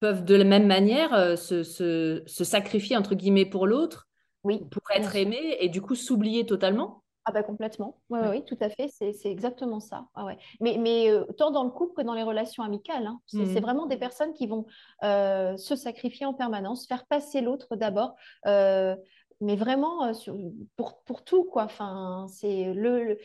[0.00, 4.08] peuvent de la même manière euh, se, se, sacrifier, entre guillemets, pour l'autre?
[4.42, 7.03] Oui, pour être aimé et du coup s'oublier totalement?
[7.26, 10.06] Ah bah complètement, oui, oui, tout à fait, c'est exactement ça.
[10.14, 10.36] Ah ouais.
[10.60, 13.18] Mais, mais euh, tant dans le couple que dans les relations amicales, hein.
[13.26, 13.60] c'est mmh.
[13.60, 14.66] vraiment des personnes qui vont
[15.02, 18.14] euh, se sacrifier en permanence, faire passer l'autre d'abord,
[18.46, 18.94] euh,
[19.40, 20.12] mais vraiment
[20.76, 21.64] pour, pour, tout, quoi.
[21.64, 23.18] Enfin, c'est le,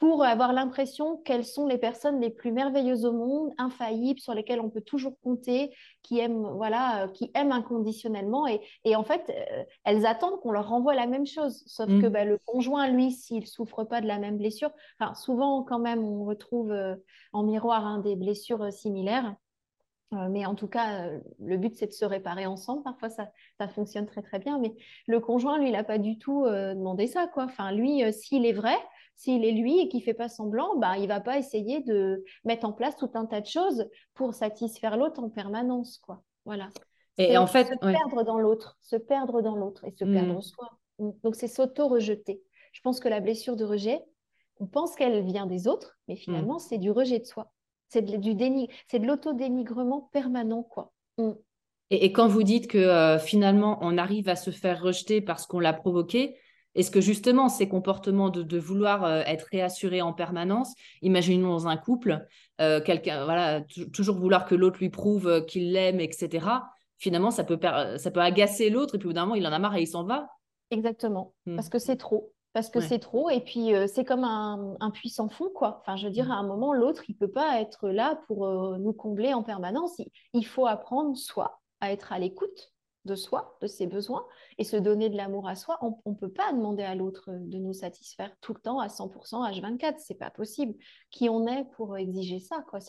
[0.00, 4.58] pour avoir l'impression qu'elles sont les personnes les plus merveilleuses au monde, infaillibles, sur lesquelles
[4.58, 8.46] on peut toujours compter, qui aiment, voilà, euh, qui aiment inconditionnellement.
[8.46, 11.62] Et, et en fait, euh, elles attendent qu'on leur renvoie la même chose.
[11.66, 12.08] Sauf que mm.
[12.08, 15.78] bah, le conjoint, lui, s'il ne souffre pas de la même blessure, enfin, souvent, quand
[15.78, 16.96] même, on retrouve euh,
[17.34, 19.36] en miroir hein, des blessures similaires.
[20.12, 22.82] mais en tout cas, le but, c'est de se réparer ensemble.
[22.84, 23.28] Parfois, ça,
[23.58, 24.58] ça fonctionne très, très bien.
[24.58, 24.72] Mais
[25.06, 27.26] le conjoint, lui, il n'a pas du tout demandé ça.
[27.26, 27.44] Quoi.
[27.44, 28.76] Enfin, lui, s'il est vrai,
[29.20, 32.64] s'il est lui et qu'il fait pas semblant, bah, il va pas essayer de mettre
[32.64, 36.22] en place tout un tas de choses pour satisfaire l'autre en permanence, quoi.
[36.46, 36.70] Voilà.
[37.18, 40.12] Et en fait, se perdre dans l'autre, se perdre dans l'autre et se hmm.
[40.14, 40.70] perdre soi.
[40.98, 42.40] Donc c'est s'auto-rejeter.
[42.72, 44.00] Je pense que la blessure de rejet,
[44.58, 46.60] on pense qu'elle vient des autres, mais finalement hmm.
[46.70, 47.52] c'est du rejet de soi.
[47.90, 50.94] C'est de, du déni, c'est de l'auto-dénigrement permanent, quoi.
[51.18, 51.32] Hmm.
[51.90, 55.60] Et, quand vous dites que euh, finalement on arrive à se faire rejeter parce qu'on
[55.60, 56.38] l'a provoqué,
[56.74, 61.76] est-ce que justement ces comportements de, vouloir euh, être réassuré en permanence, imaginons dans un
[61.76, 62.26] couple,
[62.60, 66.46] euh, quelqu'un, voilà, toujours vouloir que l'autre lui prouve euh, qu'il l'aime, etc.
[66.98, 67.58] Finalement, ça peut,
[67.96, 69.82] ça peut agacer l'autre et puis au bout d'un moment, il en a marre et
[69.82, 70.28] il s'en va?
[70.70, 71.56] Exactement, hmm.
[71.56, 72.32] parce que c'est trop.
[72.52, 75.78] Parce que c'est trop, et puis c'est comme un, un, puits fond, quoi.
[75.80, 76.32] Enfin, je veux dire, hmm.
[76.32, 80.00] à un moment, l'autre, il peut pas être là pour nous combler en permanence.
[80.34, 82.72] il faut apprendre, soit à être à l'écoute,
[83.04, 84.26] de soi, de ses besoins,
[84.58, 87.58] et se donner de l'amour à soi, on ne peut pas demander à l'autre de
[87.58, 90.74] nous satisfaire tout le temps à 100% H24, c'est pas possible.
[91.10, 92.80] Qui on est pour exiger ça quoi?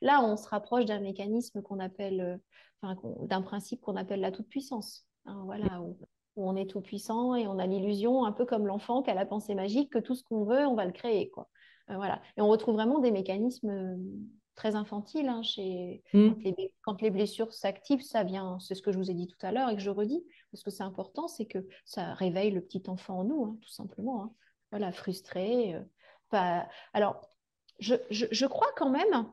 [0.00, 2.42] Là, on se rapproche d'un mécanisme qu'on appelle,
[2.84, 2.94] euh,
[3.26, 5.06] d'un principe qu'on appelle la toute-puissance.
[5.26, 5.96] hein, voilà, où,
[6.36, 9.26] on est tout puissant et on a l'illusion, un peu comme l'enfant qui a la
[9.26, 11.48] pensée magique, que tout ce qu'on veut, on va le créer, quoi.
[11.90, 12.22] Euh, voilà.
[12.36, 13.96] Et on retrouve vraiment des mécanismes euh,
[14.54, 16.02] très infantiles hein, chez...
[16.12, 16.32] Mm.
[16.82, 19.52] Quand, les, blessures s'activent, ça vient, c'est ce que je vous ai dit tout à
[19.52, 22.82] l'heure et que je redis, parce que c'est important, c'est que ça réveille le petit
[22.88, 24.24] enfant en nous, hein, tout simplement.
[24.24, 24.32] Hein.
[24.70, 25.76] Voilà, frustré.
[26.30, 26.68] pas...
[26.92, 27.20] Alors,
[27.78, 29.26] je, je, crois quand même,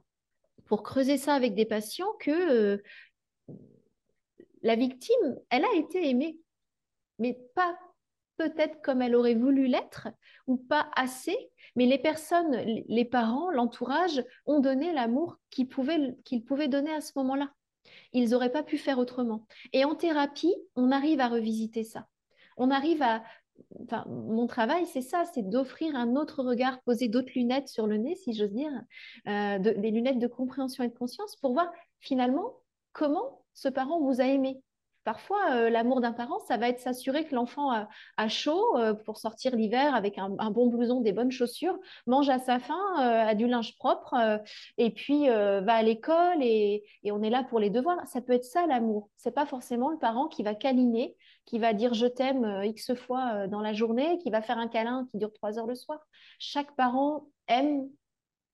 [0.65, 2.82] pour creuser ça avec des patients, que
[4.62, 6.39] la victime, elle a été aimée,
[7.19, 7.77] mais pas
[8.39, 10.08] peut-être comme elle aurait voulu l'être,
[10.47, 11.38] ou pas assez,
[11.75, 12.56] mais les personnes,
[12.88, 17.52] les parents, l'entourage ont donné l'amour qu'ils pouvaient, donner à ce moment-là.
[18.13, 19.45] Ils n'auraient pas pu faire autrement.
[19.73, 22.08] Et en thérapie, on arrive à revisiter ça.
[22.56, 23.23] On arrive à...
[24.08, 28.15] Mon travail, c'est ça, c'est d'offrir un autre regard, poser d'autres lunettes sur le nez,
[28.15, 28.71] si j'ose dire,
[29.28, 32.54] euh, des lunettes de compréhension et de conscience pour voir finalement
[32.93, 34.62] comment ce parent vous a aimé.
[35.10, 39.17] Parfois, euh, l'amour d'un parent, ça va être s'assurer que l'enfant a, chaud euh, pour
[39.17, 43.34] sortir l'hiver avec un, bon blouson, des bonnes chaussures, mange à sa faim, euh, a
[43.34, 44.13] du linge propre,
[44.78, 48.06] et puis va à l'école et, on est là pour les devoirs.
[48.06, 49.10] Ça peut être ça l'amour.
[49.17, 53.48] C'est pas forcément le parent qui va câliner, qui va dire je t'aime x fois
[53.48, 56.06] dans la journée, qui va faire un câlin qui dure trois heures le soir.
[56.38, 57.89] Chaque parent aime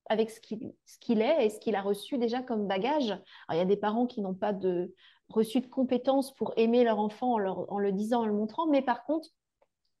[0.08, 3.14] avec ce qu'il est et ce qu'il a reçu déjà comme bagage.
[3.50, 4.94] il y a des parents qui n'ont pas de,
[5.28, 9.04] reçu de compétences pour aimer leur enfant en, le disant, en le montrant, mais par
[9.04, 9.28] contre,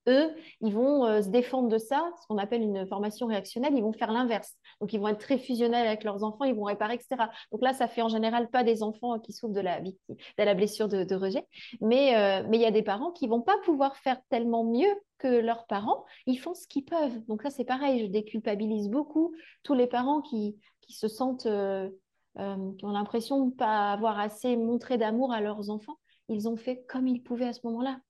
[0.08, 3.82] eux, ils vont euh, se défendre de ça, ce qu'on appelle une formation réactionnelle, ils
[3.82, 4.54] vont faire l'inverse.
[4.80, 7.24] Donc, ils vont être très fusionnels avec leurs enfants, ils vont réparer, etc.
[7.50, 9.94] Donc là, ça fait en général pas des enfants qui souffrent de la, de
[10.38, 11.46] la blessure de, rejet,
[11.80, 14.94] mais euh, mais il y a des parents qui vont pas pouvoir faire tellement mieux
[15.18, 17.24] que leurs parents, ils font ce qu'ils peuvent.
[17.26, 21.46] Donc là, c'est pareil, je déculpabilise beaucoup tous les parents qui, qui se sentent...
[21.46, 21.90] Euh,
[22.38, 26.48] euh, qui ont l'impression de ne pas avoir assez montré d'amour à leurs enfants, ils
[26.48, 28.00] ont fait comme ils pouvaient à ce moment-là.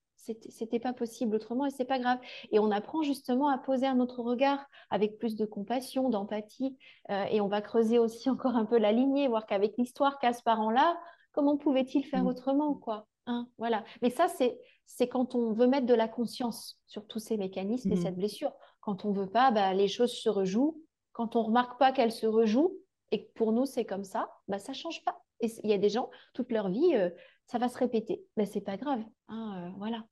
[0.49, 2.19] C'était pas possible autrement et c'est pas grave.
[2.51, 6.77] Et on apprend justement à poser un autre regard avec plus de compassion, d'empathie.
[7.11, 10.33] Euh, et on va creuser aussi encore un peu la lignée, voir qu'avec l'histoire qu'a
[10.33, 10.99] ce parent-là,
[11.33, 12.29] comment pouvait-il faire mm.
[12.29, 13.85] autrement, quoi hein Voilà.
[14.03, 17.97] Mais ça, c'est quand on veut mettre de la conscience sur tous ces mécanismes et
[17.97, 18.03] mm.
[18.03, 18.53] cette blessure.
[18.81, 20.83] Quand on veut pas, bah, les choses se rejouent.
[21.13, 22.75] Quand on remarque pas qu'elles se rejouent,
[23.13, 25.23] et que pour nous c'est comme ça, bah, ça change pas.
[25.41, 27.11] Et il y a des gens, toute leur vie, euh,
[27.47, 28.25] ça va se répéter.
[28.37, 29.01] Mais c'est pas grave.
[29.29, 30.05] Hein, euh, voilà.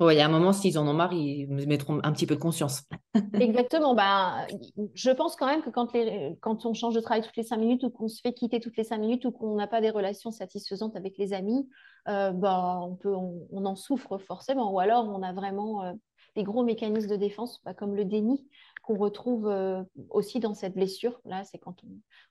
[0.00, 2.40] il y a un moment, s'ils en ont marre, ils mettront un petit peu de
[2.40, 2.82] conscience.
[3.34, 3.94] Exactement.
[3.94, 4.46] Ben,
[4.94, 7.58] je pense quand même que quand, les, quand on change de travail toutes les cinq
[7.58, 9.90] minutes ou qu'on se fait quitter toutes les cinq minutes ou qu'on n'a pas des
[9.90, 11.68] relations satisfaisantes avec les amis,
[12.08, 14.72] euh, ben, on, peut, on, en souffre forcément.
[14.72, 15.94] Ou alors, on a vraiment
[16.34, 18.46] des gros mécanismes de défense, bah, comme le déni
[18.86, 21.20] qu'on retrouve euh, aussi dans cette blessure.
[21.24, 21.82] Là, c'est quand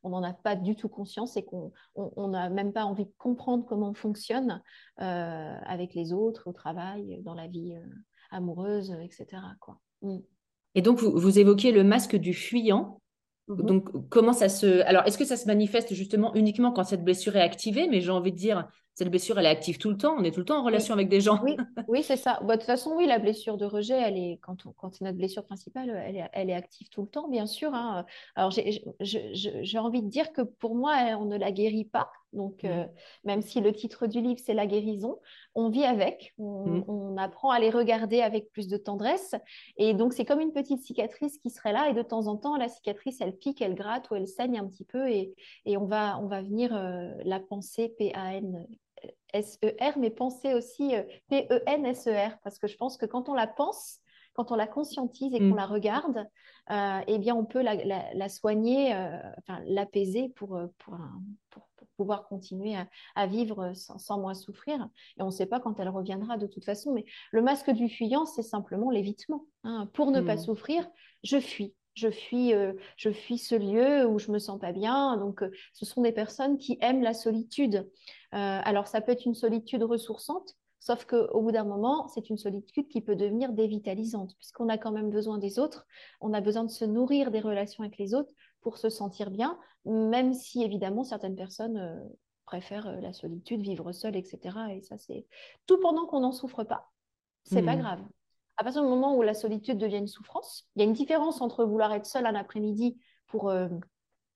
[0.04, 1.74] on n'en a pas du tout conscience et qu'on
[2.30, 4.64] n'a même pas envie de comprendre comment on fonctionne
[5.02, 7.86] euh, avec les autres, au travail, dans la vie euh,
[8.32, 9.42] amoureuse, etc.
[9.60, 9.82] Quoi.
[10.02, 10.20] Mm.
[10.76, 13.02] Et donc, vous évoquez le masque du fuyant.
[13.48, 13.66] Mhm.
[13.66, 14.82] Donc, comment ça se.
[14.86, 17.88] Alors, est-ce que ça se manifeste justement uniquement quand cette blessure est activée?
[17.88, 20.16] Mais j'ai envie de dire, cette blessure, elle est active tout le temps.
[20.18, 21.42] On est tout le temps en relation avec des gens.
[21.44, 21.58] Oui,
[21.90, 22.40] oui c'est ça.
[22.44, 25.18] Bah, de toute façon, oui, la blessure de rejet, elle est quand, quand c'est notre
[25.18, 27.74] blessure principale, elle est, elle est, active tout le temps, bien sûr.
[27.74, 28.06] Hein.
[28.36, 32.10] Alors, j'ai envie de dire que pour moi, on ne la guérit pas.
[32.36, 32.68] Donc, mmh.
[32.68, 32.86] euh,
[33.24, 35.20] même si le titre du livre, c'est la guérison,
[35.56, 36.84] on vit avec, mmh.
[36.88, 39.36] on, apprend à les regarder avec plus de tendresse.
[39.78, 41.90] Et donc, c'est comme une petite cicatrice qui serait là.
[41.90, 44.68] Et de temps en temps, la cicatrice, elle pique, elle gratte ou elle saigne un
[44.68, 45.10] petit peu.
[45.10, 45.34] Et,
[45.66, 48.68] et on, va, on va venir euh, la penser P-A-N
[49.34, 54.00] S-E-R, mais penser aussi euh, P-E-N-S-E-R, parce que je pense que quand on la pense,
[54.34, 55.58] quand on la conscientise et qu'on mm.
[55.58, 56.28] la regarde,
[56.72, 60.98] euh, eh bien, on peut la, soigner, euh, enfin, l'apaiser pour, pour,
[61.96, 62.76] pouvoir continuer
[63.16, 64.90] à, vivre sans, moins souffrir.
[65.18, 66.94] Et on ne sait pas quand elle reviendra de toute façon.
[66.94, 69.46] Mais le masque du fuyant, c'est simplement l'évitement.
[69.64, 69.90] Hein.
[69.94, 70.40] Pour ne pas mm.
[70.40, 70.88] souffrir,
[71.24, 75.18] je fuis je fuis, euh, je fuis ce lieu où je me sens pas bien.
[75.18, 77.90] Donc, euh, ce sont des personnes qui aiment la solitude.
[78.34, 82.38] Euh, alors, ça peut être une solitude ressourçante, sauf qu'au bout d'un moment, c'est une
[82.38, 85.88] solitude qui peut devenir dévitalisante, puisqu'on a quand même besoin des autres.
[86.22, 88.32] On a besoin de se nourrir des relations avec les autres
[88.66, 92.04] pour se sentir bien, même si évidemment certaines personnes
[92.46, 94.58] préfèrent la solitude, vivre seule, etc.
[94.72, 95.28] Et ça, c'est
[95.68, 96.92] tout pendant qu'on n'en souffre pas.
[97.44, 97.80] C'est pas mmh.
[97.80, 98.02] grave
[98.58, 101.42] à partir du moment où la solitude devient une souffrance, il y a une différence
[101.42, 102.98] entre vouloir être seul un après-midi
[103.28, 103.68] pour euh,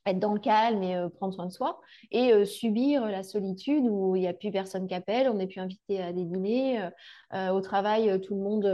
[0.06, 1.80] être dans le calme et euh, prendre soin de soi,
[2.12, 5.48] et euh, subir la solitude où il n'y a plus personne qui appelle, on n'est
[5.48, 6.90] plus invité à des dîners,
[7.32, 8.66] au travail, tout le monde,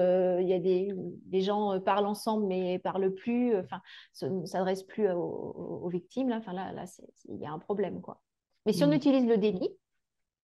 [0.42, 3.82] il y a des, gens parlent ensemble mais parlent plus, enfin,
[4.22, 6.86] ne s'adressent plus aux, victimes, là, enfin, là, là
[7.28, 8.02] il y a un problème.
[8.02, 8.22] quoi.
[8.66, 8.94] Mais si on mm.
[8.94, 9.70] utilise le déni,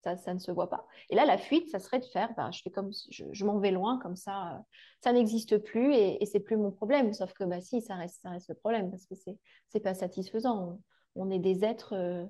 [0.04, 0.88] Ça, ça, ne se voit pas.
[1.10, 3.70] Et là, la fuite, ça serait de faire, bah, je fais comme, je, m'en vais
[3.70, 4.60] loin, comme ça, euh,
[5.04, 7.14] ça n'existe plus et, et c'est plus mon problème.
[7.14, 9.38] Sauf que, bah, si, ça reste, ça reste le problème parce que c'est,
[9.70, 10.80] c'est pas satisfaisant.
[11.16, 12.26] On, est des êtres, euh,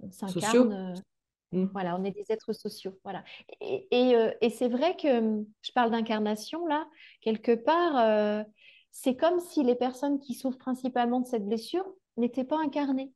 [0.00, 0.72] on s'incarne.
[0.72, 1.68] Euh, mmh.
[1.72, 2.98] Voilà, on est des êtres sociaux.
[3.04, 3.22] Voilà.
[3.60, 6.88] Et, et, et c'est vrai que je parle d'incarnation là,
[7.20, 8.46] quelque part,
[8.92, 11.84] c'est comme si les personnes qui souffrent principalement de cette blessure
[12.16, 13.12] n'étaient pas incarnées.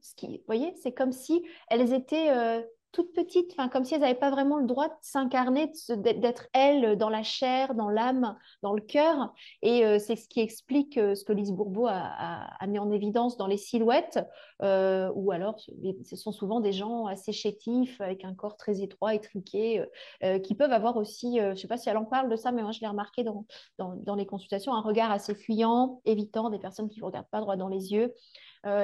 [0.00, 2.30] Ce qui, vous voyez, c'est comme si elles étaient
[2.92, 7.10] toutes petites, comme si elles n'avaient pas vraiment le droit de s'incarner, d'être elles dans
[7.10, 9.34] la chair, dans l'âme, dans le cœur.
[9.62, 13.36] Et euh, c'est ce qui explique euh, ce que Lise Bourbeau a, mis en évidence
[13.36, 14.18] dans les silhouettes,
[14.62, 19.14] euh, ou alors ce sont souvent des gens assez chétifs, avec un corps très étroit,
[19.14, 19.84] étriqué,
[20.42, 22.62] qui peuvent avoir aussi, je ne sais pas si elle en parle de ça, mais
[22.62, 23.46] moi je l'ai remarqué dans,
[23.78, 27.56] dans, les consultations, un regard assez fuyant, évitant des personnes qui ne regardent pas droit
[27.56, 28.12] dans les yeux.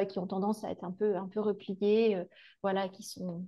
[0.09, 2.23] qui ont tendance à être un peu, un peu repliées,
[2.63, 3.45] voilà, qui sont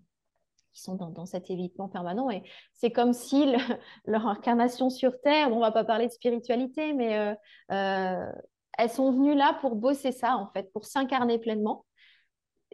[0.76, 2.30] qui sont dans, cet évitement permanent.
[2.30, 2.42] Et
[2.74, 3.46] c'est comme si
[4.04, 7.34] leur incarnation sur Terre, bon, on va pas parler de spiritualité, mais euh,
[7.72, 8.32] euh,
[8.78, 11.85] elles sont venues là pour bosser ça, en fait, pour s'incarner pleinement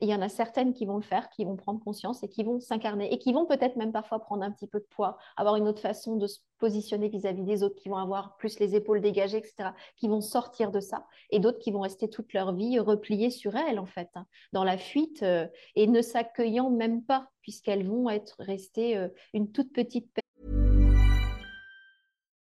[0.00, 2.42] il y en a certaines qui vont le faire, qui vont prendre conscience et qui
[2.42, 5.56] vont s'incarner et qui vont peut-être même parfois prendre un petit peu de poids, avoir
[5.56, 9.00] une autre façon de se positionner vis-à-vis des autres, qui vont avoir plus les épaules
[9.00, 12.78] dégagées, etc., qui vont sortir de ça, et d'autres qui vont rester toute leur vie
[12.78, 17.28] repliées sur elles, en fait, hein, dans la fuite euh, et ne s'accueillant même pas,
[17.40, 20.08] puisqu'elles vont être restées euh, une toute petite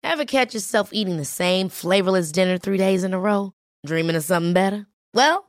[0.01, 3.53] Ever catch yourself eating the same flavorless dinner three days in a row?
[3.85, 4.87] Dreaming of something better?
[5.13, 5.48] Well,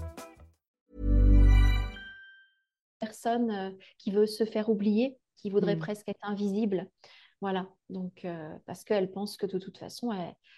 [3.11, 5.79] Personne euh, qui veut se faire oublier, qui voudrait mm.
[5.79, 6.89] presque être invisible.
[7.41, 10.13] Voilà, donc euh, parce qu'elles pensent que de toute façon,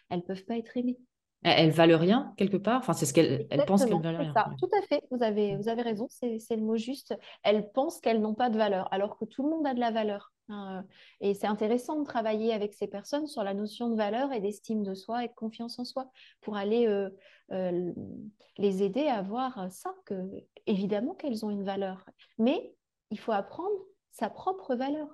[0.09, 0.99] elles ne peuvent pas être aimées.
[1.43, 2.79] Elles valent rien quelque part?
[2.79, 4.33] Enfin, c'est ce qu'elles pensent qu'elles valent rien.
[4.33, 4.49] Ça.
[4.59, 5.03] Tout à fait.
[5.11, 6.07] Vous avez, vous avez raison.
[6.09, 7.15] C'est le mot juste.
[7.43, 9.91] Elles pensent qu'elles n'ont pas de valeur, alors que tout le monde a de la
[9.91, 10.31] valeur.
[10.49, 10.85] Hein.
[11.21, 14.83] Et c'est intéressant de travailler avec ces personnes sur la notion de valeur et d'estime
[14.83, 16.09] de soi et de confiance en soi
[16.41, 17.09] pour aller euh,
[17.51, 17.91] euh,
[18.57, 20.15] les aider à voir ça, que
[20.65, 22.05] évidemment qu'elles ont une valeur.
[22.37, 22.73] Mais
[23.09, 23.75] il faut apprendre
[24.11, 25.07] sa propre valeur,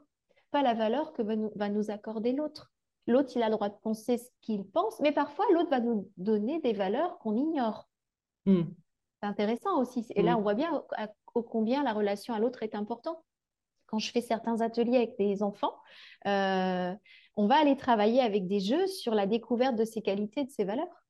[0.52, 2.72] pas la valeur que va nous, va nous accorder l'autre.
[3.10, 6.12] L'autre, il a le droit de penser ce qu'il pense, mais parfois, l'autre va nous
[6.17, 7.89] donner des valeurs qu'on ignore.
[8.45, 8.65] Hmm.
[9.19, 10.06] C'est intéressant aussi.
[10.15, 10.38] Et là, hmm.
[10.38, 10.84] on voit bien
[11.34, 13.17] combien la relation à l'autre est importante.
[13.88, 15.74] Quand je fais certains ateliers avec des enfants,
[16.28, 16.93] euh,
[17.36, 20.63] on va aller travailler avec des jeux sur la découverte de ses qualités, de ses
[20.63, 21.04] valeurs.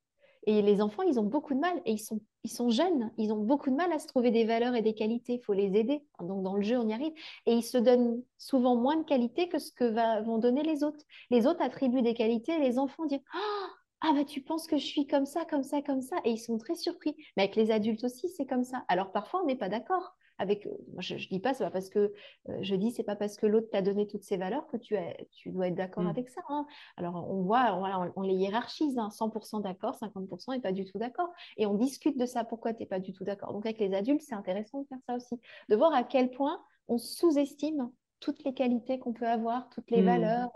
[0.44, 3.32] Et les enfants, ils ont beaucoup de mal, et ils sont, ils sont jeunes, ils
[3.34, 5.34] ont beaucoup de mal à se trouver des valeurs et des qualités.
[5.34, 6.02] Il faut les aider.
[6.22, 7.14] Donc, dans le jeu, on y arrive.
[7.46, 11.04] Et ils se donnent souvent moins de qualités que ce que vont donner les autres.
[11.30, 13.68] Les autres attribuent des qualités, les enfants disent ah,
[14.02, 16.16] ah, bah tu penses que je suis comme ça, comme ça, comme ça.
[16.24, 17.16] Et ils sont très surpris.
[17.36, 18.84] Mais avec les adultes aussi, c'est comme ça.
[18.88, 20.66] Alors, parfois, on n'est pas d'accord avec.
[20.66, 22.14] Euh, je, ne dis pas, c'est pas parce que
[22.50, 24.96] euh, je dis, c'est pas parce que l'autre t'a donné toutes ces valeurs que tu,
[25.32, 26.08] tu dois être d'accord mm.
[26.08, 26.42] avec ça.
[26.50, 26.66] Hein.
[26.98, 29.60] Alors on voit, on, les hiérarchise, 100% hein.
[29.60, 31.30] d'accord, 50% et pas du tout d'accord.
[31.58, 32.44] Et on discute de ça.
[32.44, 35.00] Pourquoi tu n'es pas du tout d'accord Donc avec les adultes, c'est intéressant de faire
[35.06, 39.70] ça aussi, de voir à quel point on sous-estime toutes les qualités qu'on peut avoir,
[39.70, 40.06] toutes les mm.
[40.06, 40.52] valeurs.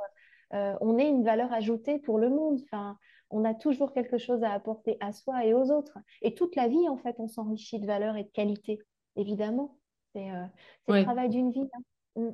[0.53, 2.59] Euh, on est une valeur ajoutée pour le monde.
[2.63, 2.97] Enfin,
[3.29, 5.97] on a toujours quelque chose à apporter à soi et aux autres.
[6.21, 8.79] Et toute la vie, en fait, on s'enrichit de valeurs et de qualités
[9.15, 9.77] évidemment.
[10.13, 10.45] C'est euh,
[10.87, 11.67] le travail d'une vie.
[11.73, 12.21] Hein.
[12.21, 12.31] Mm.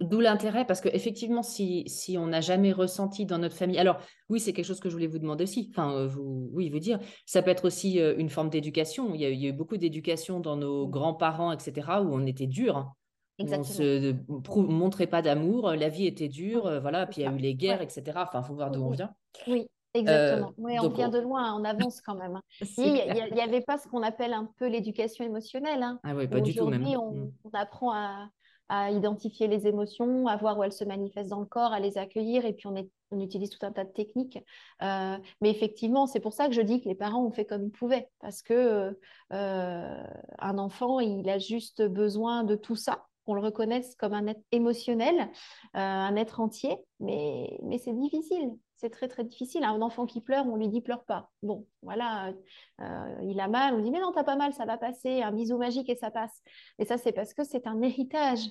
[0.00, 4.40] D'où l'intérêt, parce qu'effectivement, si, si on n'a jamais ressenti dans notre famille, alors oui,
[4.40, 6.98] c'est quelque chose que je voulais vous demander aussi, enfin, euh, vous, oui, vous dire,
[7.26, 9.14] ça peut être aussi euh, une forme d'éducation.
[9.14, 10.90] Il, y a eu beaucoup d'éducation dans nos mm.
[10.90, 12.76] grands-parents, etc., où on était dur.
[12.76, 12.92] Hein.
[13.40, 14.16] On ne se
[14.56, 17.82] montrait pas d'amour, la vie était dure, voilà, puis il y a eu les guerres,
[17.82, 18.02] etc.
[18.16, 19.14] Enfin, il faut voir d'où on vient.
[19.46, 20.52] Oui, Exactement.
[20.58, 22.36] oui, on vient de loin, on avance quand même.
[22.36, 22.42] Hein.
[22.78, 25.82] Il n'y avait pas ce qu'on appelle un peu l'éducation émotionnelle.
[25.82, 25.98] Hein.
[26.04, 26.86] Ah oui, pas du tout même.
[26.86, 27.32] On, mm.
[27.44, 28.28] on, apprend à,
[28.68, 31.96] à identifier les émotions, à voir où elles se manifestent dans le corps, à les
[31.96, 34.38] accueillir, et puis on, est, on utilise tout un tas de techniques.
[34.82, 37.64] Euh, mais effectivement, c'est pour ça que je dis que les parents ont fait comme
[37.64, 38.98] ils pouvaient, parce que
[39.32, 40.02] euh,
[40.38, 44.42] un enfant, il a juste besoin de tout ça qu'on le reconnaisse comme un être
[44.52, 45.26] émotionnel, euh,
[45.74, 48.52] un être entier, mais, mais c'est difficile.
[48.78, 49.64] C'est très très difficile.
[49.64, 51.30] Un enfant qui pleure, on lui dit pleure pas.
[51.42, 52.32] Bon, voilà,
[52.80, 55.32] euh, il a mal, on dit mais non, t'as pas mal, ça va passer, un
[55.32, 56.42] bisou magique et ça passe.
[56.78, 58.46] Et ça, c'est parce que c'est un héritage.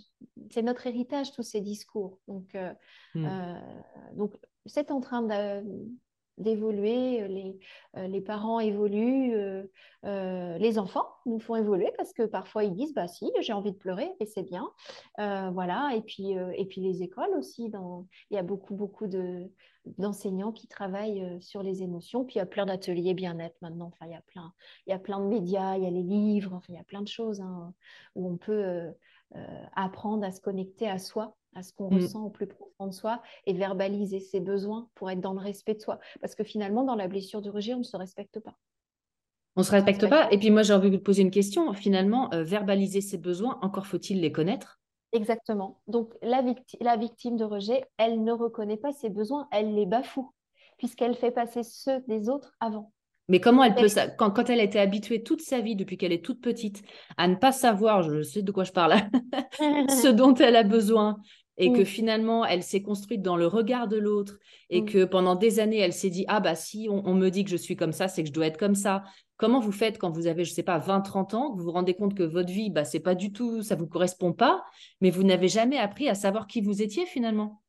[0.51, 2.19] C'est notre héritage, tous ces discours.
[2.27, 2.73] Donc, euh,
[3.15, 3.59] hmm.
[4.15, 5.23] donc c'est en train
[6.37, 7.59] d'évoluer, euh, les,
[7.97, 12.93] euh, les, parents évoluent, euh, les enfants nous font évoluer parce que parfois ils disent
[12.93, 14.69] bah si j'ai envie de pleurer et c'est bien,
[15.17, 18.07] voilà et puis et puis les écoles aussi, dans...
[18.29, 19.49] il y a beaucoup beaucoup de
[19.97, 24.05] d'enseignants qui travaillent sur les émotions, puis il y a plein d'ateliers bien-être maintenant, enfin
[24.05, 24.53] il y a plein
[24.85, 26.83] il y a plein de médias, il y a les livres, enfin il y a
[26.83, 27.73] plein de choses hein,
[28.15, 28.91] où on peut
[29.75, 31.95] apprendre à se connecter à soi à ce qu'on mm.
[31.95, 35.73] ressent au plus profond de soi et verbaliser ses besoins pour être dans le respect
[35.73, 35.99] de soi.
[36.21, 38.55] Parce que finalement, dans la blessure du rejet, on ne se respecte pas.
[39.55, 40.31] On ne se respecte pas.
[40.31, 41.73] Et puis moi, j'ai envie de poser une question.
[41.73, 44.79] Finalement, euh, verbaliser ses besoins, encore faut-il les connaître?
[45.13, 45.79] Exactement.
[45.87, 46.43] Donc la,
[46.81, 50.33] la victime de rejet, elle ne reconnaît pas ses besoins, elle les bafoue,
[50.77, 52.91] puisqu'elle fait passer ceux des autres avant.
[53.29, 53.87] Mais comment elle peut,
[54.17, 56.81] quand, quand elle a été habituée toute sa vie, depuis qu'elle est toute petite,
[57.17, 58.93] à ne pas savoir, je sais de quoi je parle,
[59.59, 61.17] ce dont elle a besoin,
[61.57, 64.37] et que finalement elle s'est construite dans le regard de l'autre
[64.69, 67.49] et que pendant des années elle s'est dit ah bah si on, me dit que
[67.49, 69.03] je suis comme ça c'est que je dois être comme ça
[69.37, 71.71] comment vous faites quand vous avez je sais pas 20 30 ans que vous vous
[71.71, 74.63] rendez compte que votre vie bah c'est pas du tout ça vous correspond pas
[75.01, 77.61] mais vous n'avez jamais appris à savoir qui vous étiez finalement?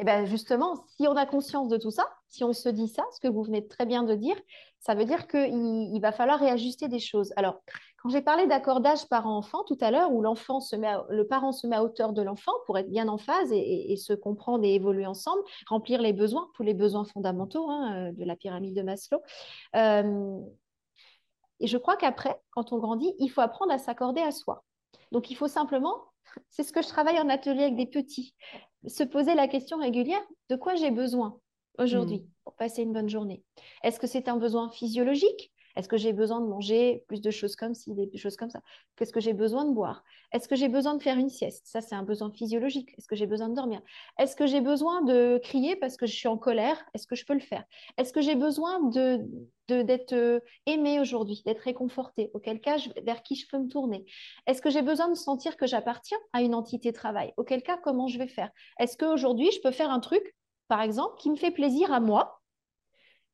[0.00, 3.02] Et bien justement, si on a conscience de tout ça, si on se dit ça,
[3.12, 4.36] ce que vous venez très bien de dire,
[4.78, 7.32] ça veut dire qu'il il va falloir réajuster des choses.
[7.34, 7.60] Alors,
[8.00, 11.66] quand j'ai parlé d'accordage parent-enfant tout à l'heure, où l'enfant se met le parent se
[11.66, 15.06] met à hauteur de l'enfant pour être bien en phase et, se comprendre et évoluer
[15.06, 19.20] ensemble, remplir les besoins, tous les besoins fondamentaux hein, euh, de la pyramide de Maslow.
[19.74, 20.38] Euh,
[21.60, 24.64] et je crois qu'après, quand on grandit, il faut apprendre à s'accorder à soi.
[25.12, 26.04] Donc, il faut simplement,
[26.50, 28.34] c'est ce que je travaille en atelier avec des petits,
[28.86, 31.38] se poser la question régulière de quoi j'ai besoin
[31.78, 33.42] aujourd'hui pour passer une bonne journée?
[33.82, 35.52] Est-ce que c'est un besoin physiologique?
[35.78, 38.60] Est-ce que j'ai besoin de manger plus de choses comme ci, des choses comme ça?
[38.96, 40.02] Qu'est-ce que j'ai besoin de boire?
[40.32, 41.68] Est-ce que j'ai besoin de faire une sieste?
[41.68, 42.90] Ça, c'est un besoin physiologique.
[42.98, 43.80] Est-ce que j'ai besoin de dormir?
[44.18, 46.84] Est-ce que j'ai besoin de crier parce que je suis en colère?
[46.94, 47.62] Est-ce que je peux le faire?
[47.96, 48.80] Est-ce que j'ai besoin
[49.68, 54.04] d'être euh, aimée aujourd'hui, d'être réconfortée, auquel cas vers qui je peux me tourner?
[54.48, 57.32] Est-ce que j'ai besoin de sentir que j'appartiens à une entité travail?
[57.36, 58.50] Auquel cas, comment je vais faire?
[58.80, 60.34] Est-ce qu'aujourd'hui, je peux faire un truc,
[60.66, 62.37] par exemple, qui me fait plaisir à moi?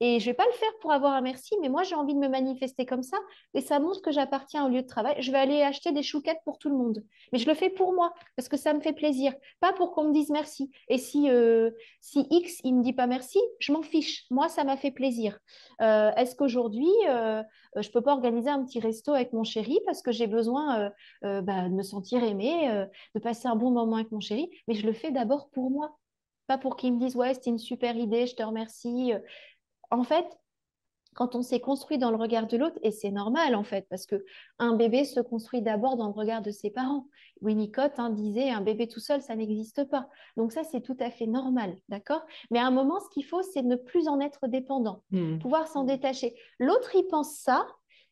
[0.00, 2.14] Et je ne vais pas le faire pour avoir un merci, mais moi, j'ai envie
[2.14, 3.16] de me manifester comme ça.
[3.54, 5.14] Et ça montre que j'appartiens au lieu de travail.
[5.20, 7.04] Je vais aller acheter des chouquettes pour tout le monde.
[7.32, 9.32] Mais je le fais pour moi, parce que ça me fait plaisir.
[9.60, 10.70] Pas pour qu'on me dise merci.
[10.88, 11.70] Et si, euh,
[12.00, 14.24] si X, il ne me dit pas merci, je m'en fiche.
[14.30, 15.38] Moi, ça m'a fait plaisir.
[15.80, 17.42] Euh, est-ce qu'aujourd'hui, euh,
[17.76, 20.90] je ne peux pas organiser un petit resto avec mon chéri parce que j'ai besoin
[21.22, 24.50] bah, de me sentir aimée, de passer un bon moment avec mon chéri?
[24.68, 25.96] Mais je le fais d'abord pour moi.
[26.46, 29.14] Pas pour qu'il me dise, ouais, c'était une super idée, je te remercie
[29.90, 30.26] en fait,
[31.14, 34.06] quand on s'est construit dans le regard de l'autre, et c'est normal en fait, parce
[34.06, 34.24] que
[34.58, 37.06] un bébé se construit d'abord dans le regard de ses parents.
[37.40, 40.08] Winnicott hein, disait un bébé tout seul, ça n'existe pas.
[40.36, 42.24] Donc ça, c'est tout à fait normal, d'accord?
[42.50, 45.38] Mais à un moment, ce qu'il faut, c'est ne plus en être dépendant, hmm.
[45.38, 46.34] pouvoir s'en détacher.
[46.58, 47.66] L'autre, il pense ça,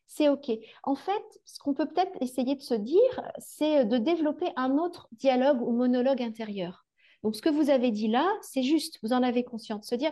[0.07, 0.51] c'est OK.
[0.83, 5.07] En fait, ce qu'on peut peut-être essayer de se dire, c'est de développer un autre
[5.13, 6.85] dialogue ou monologue intérieur.
[7.23, 9.87] Donc, ce que vous avez dit là, c'est juste, vous en avez conscience.
[9.87, 10.11] Se dire,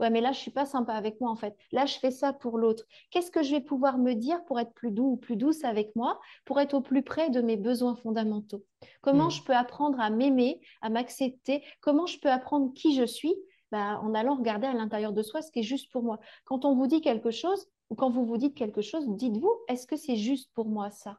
[0.00, 1.54] Ouais, mais là, je suis pas sympa avec moi, en fait.
[1.72, 2.84] Là, je fais ça pour l'autre.
[3.10, 5.94] Qu'est-ce que je vais pouvoir me dire pour être plus doux ou plus douce avec
[5.94, 8.64] moi, pour être au plus près de mes besoins fondamentaux?
[9.02, 9.30] Comment hmm.
[9.30, 11.62] je peux apprendre à m'aimer, à m'accepter?
[11.82, 13.34] Comment je peux apprendre qui je suis
[13.70, 16.18] bah, en allant regarder à l'intérieur de soi ce qui est juste pour moi?
[16.46, 19.86] Quand on vous dit quelque chose, ou quand vous vous dites quelque chose, dites-vous, est-ce
[19.86, 21.18] que c'est juste pour moi ça?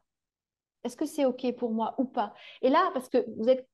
[0.82, 2.34] Est-ce que c'est OK pour moi ou pas?
[2.62, 3.68] Et là, parce que vous êtes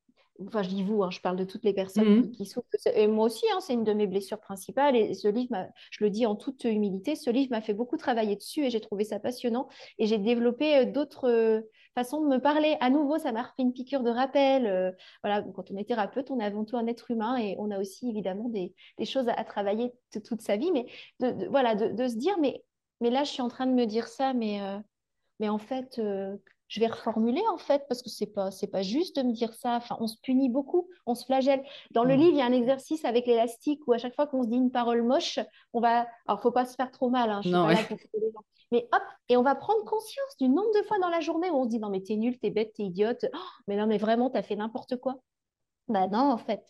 [0.47, 2.31] enfin je dis vous, hein, je parle de toutes les personnes mmh.
[2.31, 2.69] qui, souffrent.
[2.95, 4.97] Et moi aussi, hein, c'est une de mes blessures principales.
[4.97, 8.37] Et ce livre, je le dis en toute humilité, ce livre m'a fait beaucoup travailler
[8.37, 9.69] dessus et j'ai trouvé ça passionnant.
[9.99, 11.61] Et j'ai développé euh, d'autres euh,
[11.95, 12.77] façons de me parler.
[12.81, 14.67] À nouveau, ça m'a refait une piqûre de rappel.
[14.67, 17.71] Euh, voilà, quand on est thérapeute, on est avant tout un être humain et on
[17.71, 18.75] a aussi évidemment des,
[19.05, 19.93] choses à, travailler
[20.25, 20.71] toute sa vie.
[20.73, 20.87] Mais
[21.21, 22.63] de, voilà, de, se dire, mais,
[23.01, 24.61] mais là, je suis en train de me dire ça, mais,
[25.41, 26.01] mais en fait
[26.69, 29.55] je vais reformuler en fait parce que c'est pas c'est pas juste de me dire
[29.55, 29.77] ça.
[29.77, 31.65] Enfin, on se punit beaucoup, on se flagelle.
[31.91, 32.19] Dans le mm.
[32.19, 34.57] livre, il y a un exercice avec l'élastique où à chaque fois qu'on se dit
[34.57, 35.39] une parole moche,
[35.73, 37.31] on va alors faut pas se faire trop mal.
[37.31, 37.69] Hein, je non,
[38.71, 41.57] mais hop, et on va prendre conscience du nombre de fois dans la journée où
[41.57, 43.25] on se dit non mais t'es nul, t'es bête, t'es idiote.
[43.35, 45.17] Oh, mais non mais vraiment t'as fait n'importe quoi.
[45.89, 46.63] Bah non en fait,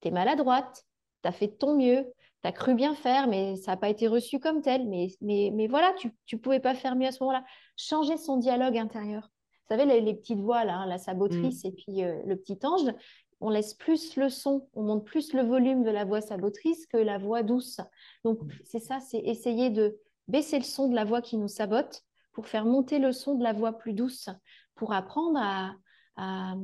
[0.00, 0.84] t'es maladroite,
[1.22, 4.38] t'as fait de ton mieux, t'as cru bien faire, mais ça n'a pas été reçu
[4.38, 4.86] comme tel.
[4.88, 7.44] Mais, mais, mais voilà, tu ne pouvais pas faire mieux à ce moment-là.
[7.76, 9.28] Changer son dialogue intérieur.
[9.68, 11.66] Vous savez, les, petites voix, là, hein, la sabotrice mm.
[11.66, 12.92] et puis euh, le petit ange,
[13.40, 16.96] on laisse plus le son, on monte plus le volume de la voix sabotrice que
[16.96, 17.80] la voix douce.
[18.24, 18.48] Donc, mm.
[18.64, 19.98] c'est ça, c'est essayer de
[20.28, 22.02] baisser le son de la voix qui nous sabote
[22.32, 24.28] pour faire monter le son de la voix plus douce,
[24.74, 25.74] pour apprendre à,
[26.16, 26.54] à,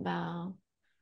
[0.00, 0.54] ben,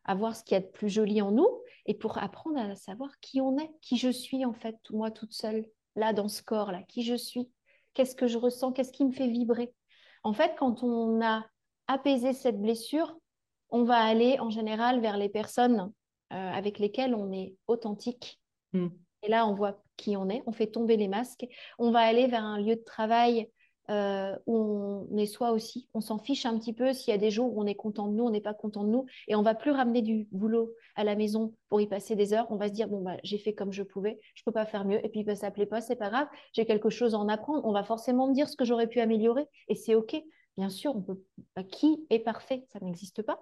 [0.05, 1.49] à voir ce qu'il y a de plus joli en nous
[1.87, 5.33] et pour apprendre à savoir qui on est, qui je suis en fait, moi toute
[5.33, 5.67] seule,
[5.97, 7.51] là dans ce corps-là, qui je suis,
[7.95, 9.73] qu'est-ce que je ressens, qu'est-ce qui me fait vibrer.
[10.25, 11.45] En fait, quand on a
[11.87, 13.17] apaisé cette blessure,
[13.71, 15.93] on va aller en général vers les personnes
[16.33, 18.41] euh, avec lesquelles on est authentique.
[18.73, 18.89] Hmm.
[19.23, 21.47] Et là, on voit qui on est, on fait tomber les masques.
[21.79, 23.51] On va aller vers un lieu de travail
[23.91, 25.89] euh, où on est soi aussi.
[25.95, 28.09] On s'en fiche un petit peu s'il y a des jours où on est content
[28.09, 29.07] de nous, on n'est pas content de nous.
[29.29, 32.47] Et on va plus ramener du boulot à la maison pour y passer des heures.
[32.51, 34.85] On va se dire, bon, bah, j'ai fait comme je pouvais, je peux pas faire
[34.85, 35.05] mieux.
[35.05, 37.65] Et puis, bah, ça plaît pas, c'est pas grave, j'ai quelque chose à en apprendre.
[37.65, 39.47] On va forcément me dire ce que j'aurais pu améliorer.
[39.69, 40.17] Et c'est OK.
[40.57, 40.95] Bien sûr.
[41.57, 42.65] Bah, qui est parfait?
[42.73, 43.41] Ça n'existe pas.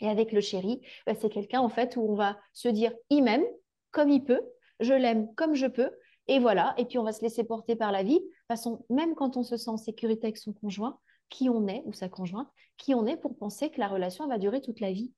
[0.00, 3.22] Et avec le chéri, bah, c'est quelqu'un en fait où on va se dire, il
[3.22, 3.44] m'aime
[3.90, 4.42] comme il peut,
[4.80, 5.90] je l'aime comme je peux.
[6.28, 8.20] Et voilà, et puis on va se laisser porter par la vie.
[8.48, 11.68] De toute façon, même quand on se sent en sécurité avec son conjoint, qui on
[11.68, 14.80] est, ou sa conjointe, qui on est pour penser que la relation va durer toute
[14.80, 15.12] la vie.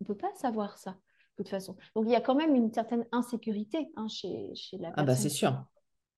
[0.00, 0.96] On ne peut pas savoir ça, de
[1.38, 1.76] toute façon.
[1.94, 4.94] Donc il y a quand même une certaine insécurité hein, chez, chez la personne.
[4.98, 5.64] Ah bah c'est sûr.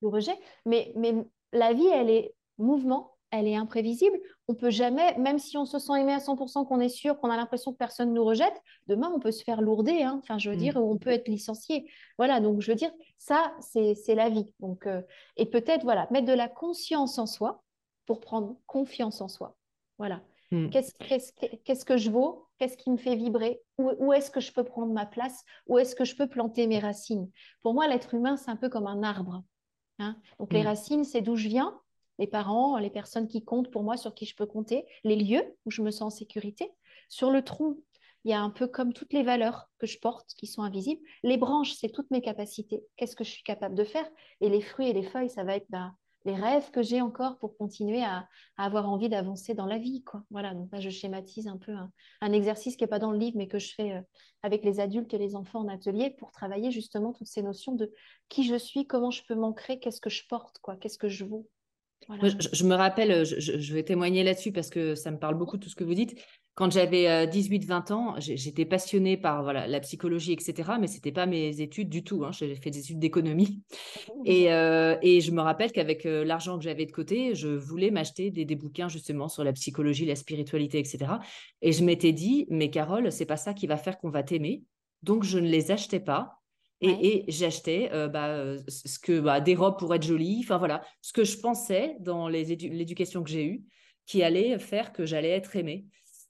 [0.02, 0.36] Le rejet.
[0.66, 1.14] Mais, mais
[1.52, 4.18] la vie, elle est mouvement, elle est imprévisible.
[4.48, 7.30] On peut jamais, même si on se sent aimé à 100%, qu'on est sûr, qu'on
[7.30, 10.02] a l'impression que personne nous rejette, demain, on peut se faire lourder.
[10.02, 10.20] Hein.
[10.22, 10.60] Enfin, je veux mm.
[10.60, 11.88] dire, on peut être licencié.
[12.18, 14.52] Voilà, donc je veux dire, ça, c'est la vie.
[14.58, 15.02] Donc, euh,
[15.36, 17.62] et peut-être, voilà, mettre de la conscience en soi
[18.06, 19.56] pour prendre confiance en soi.
[19.98, 20.22] Voilà.
[20.50, 20.70] Mm.
[20.70, 22.48] Qu'est-ce que je vaux?
[22.58, 23.62] Qu'est-ce qui me fait vibrer?
[23.78, 25.44] Où, est-ce que je peux prendre ma place?
[25.68, 27.30] Où est-ce que je peux planter mes racines?
[27.62, 29.44] Pour moi, l'être humain, c'est un peu comme un arbre.
[30.00, 30.16] Hein.
[30.40, 30.66] Donc, les mm.
[30.66, 31.79] racines, c'est d'où je viens
[32.20, 35.56] les parents, les personnes qui comptent pour moi, sur qui je peux compter, les lieux
[35.64, 36.70] où je me sens en sécurité.
[37.08, 37.78] Sur le tronc,
[38.24, 41.00] il y a un peu comme toutes les valeurs que je porte qui sont invisibles.
[41.22, 42.84] Les branches, c'est toutes mes capacités.
[42.96, 44.06] Qu'est-ce que je suis capable de faire?
[44.42, 45.94] Et les fruits et les feuilles, ça va être bah,
[46.26, 50.04] les rêves que j'ai encore pour continuer à, avoir envie d'avancer dans la vie.
[50.04, 50.22] Quoi.
[50.30, 51.72] Voilà, donc là, je schématise un peu
[52.20, 54.02] un, exercice qui n'est pas dans le livre, mais que je fais euh,
[54.42, 57.90] avec les adultes et les enfants en atelier pour travailler justement toutes ces notions de
[58.28, 61.24] qui je suis, comment je peux m'ancrer, qu'est-ce que je porte, quoi, qu'est-ce que je
[61.24, 61.48] vaux
[62.08, 65.76] je, me rappelle, je, vais témoigner là-dessus parce que ça me parle beaucoup tout ce
[65.76, 66.20] que vous dites.
[66.54, 70.72] Quand j'avais 18-20 euh, ans, j'étais passionnée par voilà, la psychologie, etc.
[70.80, 72.24] Mais ce n'était pas mes études du tout.
[72.24, 72.32] Hein.
[72.32, 73.62] J'ai fait des études d'économie.
[74.08, 74.22] Mmh.
[74.26, 77.90] Et, euh, et, je me rappelle qu'avec euh, l'argent que j'avais de côté, je voulais
[77.90, 81.12] m'acheter des, des, bouquins justement sur la psychologie, la spiritualité, etc.
[81.62, 84.64] Et je m'étais dit, mais Carole, c'est pas ça qui va faire qu'on va t'aimer.
[85.02, 86.39] Donc, je ne les achetais pas.
[86.80, 90.82] Et, j'achetais euh, bah, euh, ce que bah, des robes pour être jolies, enfin voilà,
[91.02, 93.64] ce que je pensais dans l'éducation que j'ai eue,
[94.06, 95.86] qui allait faire que j'allais être aimée.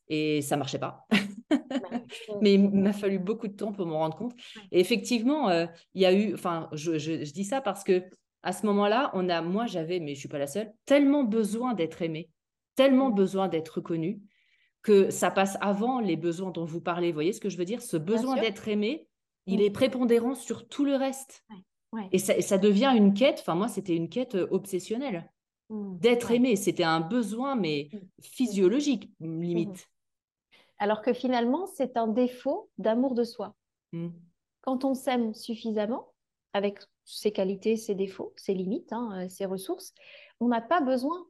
[0.09, 1.07] Et ça marchait pas.
[2.43, 4.35] Mais il m'a fallu beaucoup de temps pour m'en rendre compte.
[4.73, 8.03] Et effectivement, euh, il y a eu, enfin, je, je, dis ça parce que
[8.43, 11.75] à ce moment-là, on a, moi, j'avais, mais je suis pas la seule, tellement besoin
[11.75, 12.29] d'être aimée,
[12.75, 14.21] tellement besoin d'être reconnue,
[14.83, 17.09] que ça passe avant les besoins dont vous parlez.
[17.09, 17.83] Vous voyez ce que je veux dire?
[17.83, 19.07] Ce besoin d'être aimé,
[19.51, 21.45] il est prépondérant sur tout le reste.
[22.13, 25.29] Et, ça, devient une quête, enfin moi c'était une quête euh, obsessionnelle.
[25.71, 25.99] Mmh.
[25.99, 27.99] D'être aimé, c'était un besoin, mais mmh.
[28.23, 29.41] physiologique, mmh.
[29.41, 29.89] limite.
[30.79, 33.55] Alors que finalement, c'est un défaut d'amour de soi.
[34.63, 36.13] Quand on s'aime suffisamment,
[36.53, 39.95] avec ses qualités, ses défauts, ses limites, hein, euh, ses ressources,
[40.41, 41.27] on n'a pas besoin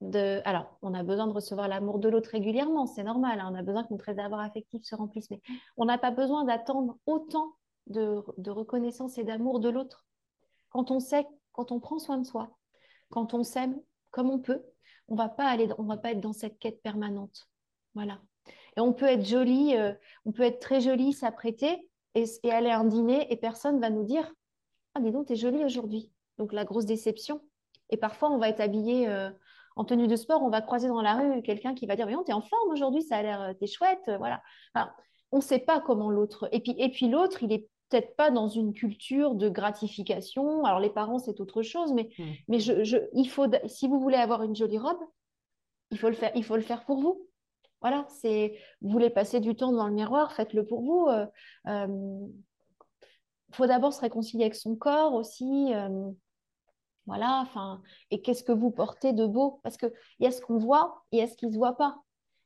[0.00, 0.40] de...
[0.44, 3.62] Alors, on a besoin de recevoir l'amour de l'autre régulièrement, c'est normal, hein, on a
[3.62, 5.40] besoin que notre réservoir affectif se remplisse, mais
[5.76, 7.54] on n'a pas besoin d'attendre autant
[7.86, 10.06] de, reconnaissance et d'amour de l'autre.
[10.70, 12.56] Quand on sait, quand on prend soin de soi,
[13.10, 13.80] quand on s'aime
[14.10, 14.62] comme on peut,
[15.08, 17.48] on va pas aller, on va pas être dans cette quête permanente.
[17.94, 18.20] Voilà.
[18.76, 19.92] Et on peut être jolie, euh,
[20.24, 24.04] on peut être très jolie, s'apprêter et, aller à un dîner et personne va nous
[24.04, 24.32] dire
[24.94, 26.10] Ah, dis donc, es jolie aujourd'hui.
[26.38, 27.42] Donc la grosse déception.
[27.90, 29.30] Et parfois, on va être habillé euh,
[29.76, 32.30] en tenue de sport, on va croiser dans la rue quelqu'un qui va dire tu
[32.30, 34.10] es en forme aujourd'hui, ça a l'air, euh, t'es chouette.
[34.18, 34.42] Voilà.
[35.30, 36.48] on ne sait pas comment l'autre.
[36.52, 40.64] Et puis, et puis l'autre, il est peut-être pas dans une culture de gratification.
[40.64, 42.24] Alors les parents, c'est autre chose, mais, mmh.
[42.48, 45.00] mais je, il faut, si vous voulez avoir une jolie robe,
[45.90, 47.28] il faut le faire, il faut le faire pour vous.
[47.82, 51.08] Voilà, c'est vous voulez passer du temps dans le miroir, faites-le pour vous.
[51.66, 55.72] Il faut d'abord se réconcilier avec son corps aussi.
[57.06, 59.60] Voilà, enfin, et qu'est-ce que vous portez de beau?
[59.64, 61.58] Parce qu'il y a ce qu'on voit et il y a ce qui ne se
[61.58, 61.98] voit pas.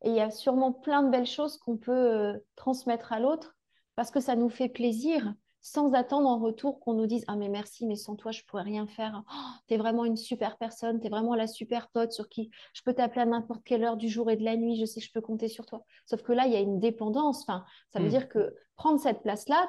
[0.02, 3.55] Et il y a sûrement plein de belles choses qu'on peut euh, transmettre à l'autre
[3.96, 7.48] parce que ça nous fait plaisir sans attendre en retour qu'on nous dise Ah, mais
[7.48, 9.24] merci, mais sans toi, je ne pourrais rien faire.
[9.28, 12.50] Oh, tu es vraiment une super personne, tu es vraiment la super pote sur qui
[12.72, 15.00] je peux t'appeler à n'importe quelle heure du jour et de la nuit, je sais
[15.00, 15.84] que je peux compter sur toi.
[16.04, 17.42] Sauf que là, il y a une dépendance.
[17.42, 18.10] Enfin, ça veut mm.
[18.10, 19.68] dire que prendre cette place-là,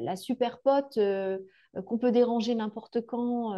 [0.00, 1.38] la, super pote euh,
[1.86, 3.54] qu'on peut déranger n'importe quand,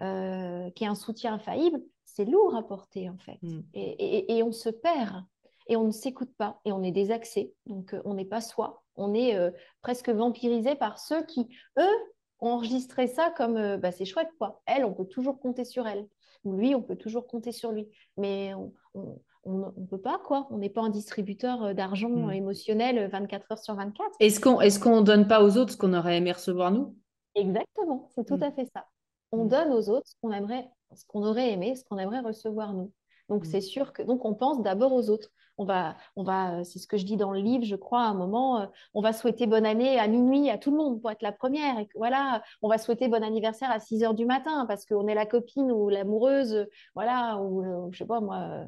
[0.00, 3.38] euh, qui est un soutien infaillible, c'est lourd à porter en fait.
[3.42, 3.62] Mm.
[3.72, 5.24] et on se perd
[5.68, 7.54] et on ne s'écoute pas et on est désaxé.
[7.66, 8.81] Donc, euh, on n'est pas soi.
[8.96, 11.96] On est euh, presque vampirisé par ceux qui, eux,
[12.40, 14.62] ont enregistré ça comme euh, bah, c'est chouette, quoi.
[14.66, 16.06] Elle, on peut toujours compter sur elle.
[16.44, 17.88] Ou lui, on peut toujours compter sur lui.
[18.16, 19.12] Mais on
[19.46, 20.48] ne peut pas, quoi.
[20.50, 22.32] On n'est pas un distributeur d'argent hmm.
[22.32, 24.08] émotionnel 24 heures sur 24.
[24.18, 26.96] Est-ce qu'on est donne pas aux autres ce qu'on aurait aimé recevoir nous?
[27.34, 28.42] Exactement, c'est tout hmm.
[28.42, 28.86] à fait ça.
[29.30, 29.48] On hmm.
[29.48, 32.92] donne aux autres ce qu'on aimerait, ce qu'on aurait aimé, ce qu'on aimerait recevoir nous.
[33.32, 36.78] Donc c'est sûr que donc on pense d'abord aux autres on va, on va, c'est
[36.78, 39.12] ce que je dis dans le livre, je crois, à un moment, euh, on va
[39.12, 41.78] souhaiter bonne année à minuit à tout le monde pour être la première.
[41.78, 45.14] Et voilà, on va souhaiter bon anniversaire à 6 heures du matin parce qu'on est
[45.14, 48.66] la copine ou l'amoureuse, voilà, ou euh, je sais pas moi,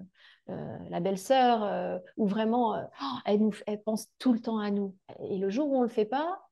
[0.51, 4.95] euh, la belle-sœur, ou vraiment, oh, elle, nous, elle pense tout le temps à nous.
[5.21, 6.43] Et le jour où on le fait pas,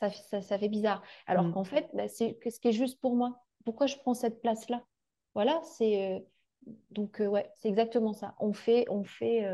[0.00, 1.02] ça, ça, fait bizarre.
[1.26, 1.52] Alors mmh.
[1.52, 3.42] qu'en fait, bah, c'est ce qui est juste pour moi.
[3.64, 4.82] Pourquoi je prends cette place-là?
[5.34, 6.24] Voilà, c'est
[6.90, 8.34] donc ouais, c'est exactement ça.
[8.38, 9.46] On fait, on fait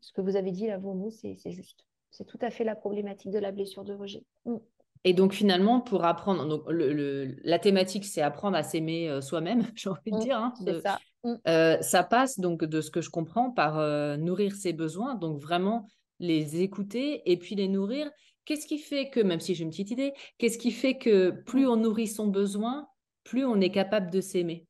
[0.00, 1.86] ce que vous avez dit là, vos mots, c'est juste.
[2.10, 4.22] C'est tout à fait la problématique de la blessure de rejet.
[4.44, 4.56] Mm.
[5.02, 9.62] Et donc finalement, pour apprendre, donc le, la thématique, c'est apprendre à s'aimer euh, soi-même,
[9.74, 10.20] j'ai envie de mm.
[10.20, 10.38] dire.
[10.38, 10.98] Hein, ça.
[11.24, 11.34] Mm.
[11.48, 15.40] Euh, ça passe donc de ce que je comprends par euh, nourrir ses besoins, donc
[15.40, 15.86] vraiment
[16.20, 18.10] les écouter et puis les nourrir.
[18.44, 21.66] Qu'est-ce qui fait que, même si j'ai une petite idée, qu'est-ce qui fait que plus
[21.66, 22.86] on nourrit son besoin,
[23.24, 24.66] plus on est capable de s'aimer?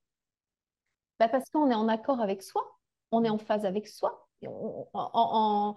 [1.27, 2.63] Bah Parce qu'on est en accord avec soi,
[3.11, 4.29] on est en phase avec soi,
[4.95, 5.75] en,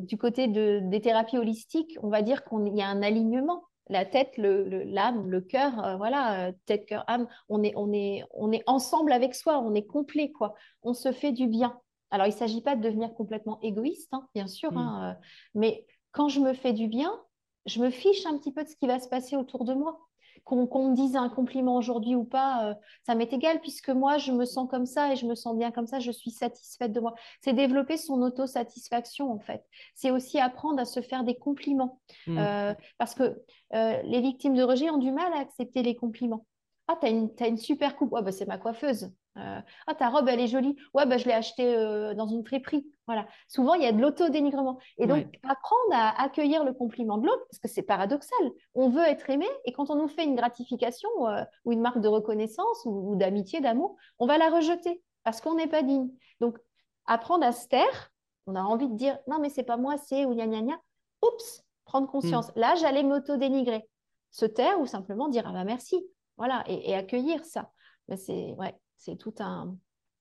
[0.00, 3.64] du côté de, des thérapies holistiques, on va dire qu'il y a un alignement.
[3.90, 8.22] La tête, l'âme, le, le cœur, euh, voilà, tête, cœur, âme, on est, on, est,
[8.34, 10.54] on est ensemble avec soi, on est complet, quoi.
[10.82, 11.80] On se fait du bien.
[12.10, 14.76] Alors, il ne s'agit pas de devenir complètement égoïste, hein, bien sûr, mm.
[14.76, 15.20] hein, euh,
[15.54, 17.18] mais quand je me fais du bien,
[17.64, 20.07] je me fiche un petit peu de ce qui va se passer autour de moi
[20.44, 22.74] qu'on me dise un compliment aujourd'hui ou pas, euh,
[23.06, 25.70] ça m'est égal puisque moi, je me sens comme ça et je me sens bien
[25.70, 27.14] comme ça, je suis satisfaite de moi.
[27.40, 29.64] C'est développer son autosatisfaction, en fait.
[29.94, 32.00] C'est aussi apprendre à se faire des compliments.
[32.26, 32.38] Mmh.
[32.38, 33.42] Euh, parce que
[33.74, 36.46] euh, les victimes de rejet ont du mal à accepter les compliments.
[36.88, 38.10] Ah, tu as, une super coupe.
[38.10, 39.12] bah, c'est ma coiffeuse.
[39.36, 40.76] Euh, ah, ta robe, elle est jolie.
[40.94, 42.86] Ouais, bah, je l'ai achetée euh, dans une friperie.
[43.06, 43.26] Voilà.
[43.46, 44.78] Souvent, il y a de l'auto-dénigrement.
[44.98, 48.50] Et donc, apprendre à accueillir le compliment de l'autre, parce que c'est paradoxal.
[48.74, 52.00] On veut être aimé, et quand on nous fait une gratification euh, ou une marque
[52.00, 56.08] de reconnaissance ou, d'amitié, d'amour, on va la rejeter parce qu'on n'est pas digne.
[56.40, 56.58] Donc,
[57.06, 58.10] apprendre à se taire,
[58.46, 60.80] on a envie de dire non, mais c'est pas moi, c'est ou gna gna gna.
[61.22, 62.48] Oups, prendre conscience.
[62.48, 62.60] Hmm.
[62.60, 63.88] Là, j'allais m'auto-dénigrer.
[64.30, 66.02] Se taire ou simplement dire ah bah merci.
[66.36, 67.70] Voilà, et, accueillir ça.
[68.08, 69.76] Mais c'est ouais, c'est tout un.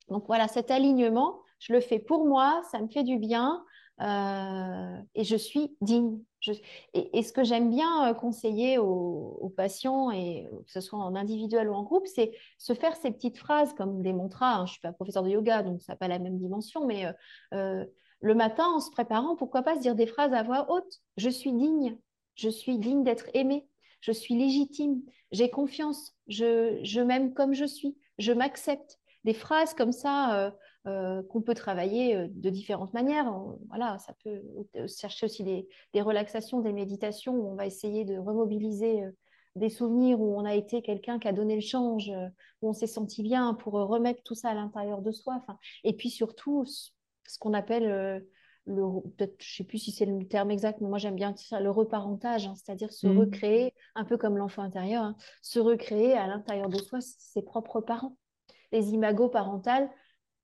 [0.09, 3.63] Donc voilà, cet alignement, je le fais pour moi, ça me fait du bien
[4.01, 6.19] euh, et je suis digne.
[6.93, 11.67] Et, ce que j'aime bien euh, conseiller aux, patients, et que ce soit en individuel
[11.69, 14.53] ou en groupe, c'est se faire ces petites phrases comme des mantras.
[14.53, 14.65] Hein.
[14.65, 17.05] Je ne suis pas professeur de yoga, donc ça n'a pas la même dimension, mais
[17.53, 17.85] euh,
[18.21, 21.29] le matin, en se préparant, pourquoi pas se dire des phrases à voix haute Je
[21.29, 21.97] suis digne,
[22.35, 23.67] je suis digne d'être aimé,
[24.01, 25.01] je suis légitime,
[25.31, 28.99] j'ai confiance, je, m'aime comme je suis, je m'accepte.
[29.23, 30.51] Des phrases comme ça euh,
[30.87, 33.33] euh, qu'on peut travailler euh, de différentes manières.
[33.67, 34.41] voilà, ça peut
[34.87, 39.03] chercher aussi des, relaxations, des méditations où on va essayer de remobiliser
[39.55, 42.11] des souvenirs où on a été quelqu'un qui a donné le change,
[42.61, 45.43] où on s'est senti bien pour remettre tout ça à l'intérieur de soi.
[45.83, 48.23] et puis surtout, ce qu'on appelle
[48.67, 51.71] peut-être, je sais plus si c'est le terme exact, mais moi j'aime bien dire le
[51.71, 53.17] reparentage, hein, c'est-à-dire se mmh.
[53.17, 57.81] recréer, un peu comme l'enfant intérieur, hein, se recréer à l'intérieur de soi ses propres
[57.81, 58.17] parents,
[58.71, 59.89] les imagos parentales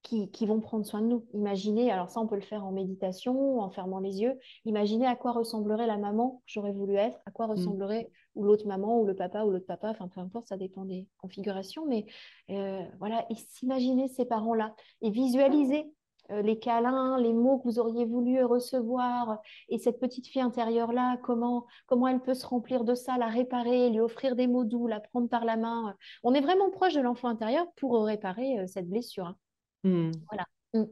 [0.02, 1.26] qui, qui, vont prendre soin de nous.
[1.32, 5.16] Imaginez, alors ça on peut le faire en méditation, en fermant les yeux, imaginez à
[5.16, 7.50] quoi ressemblerait la maman que j'aurais voulu être, à quoi mmh.
[7.50, 10.84] ressemblerait ou l'autre maman, ou le papa, ou l'autre papa, enfin peu importe, ça dépend
[10.84, 12.06] des configurations, mais
[12.50, 15.92] euh, voilà, et s'imaginer ces parents-là et visualiser
[16.30, 21.66] les câlins, les mots que vous auriez voulu recevoir, et cette petite fille intérieure-là, comment,
[21.86, 25.00] comment elle peut se remplir de ça, la réparer, lui offrir des mots doux, la
[25.00, 25.94] prendre par la main.
[26.22, 29.26] On est vraiment proche de l'enfant intérieur pour réparer euh, cette blessure.
[29.26, 29.36] Hein.
[29.84, 30.10] Mmh.
[30.30, 30.86] Voilà.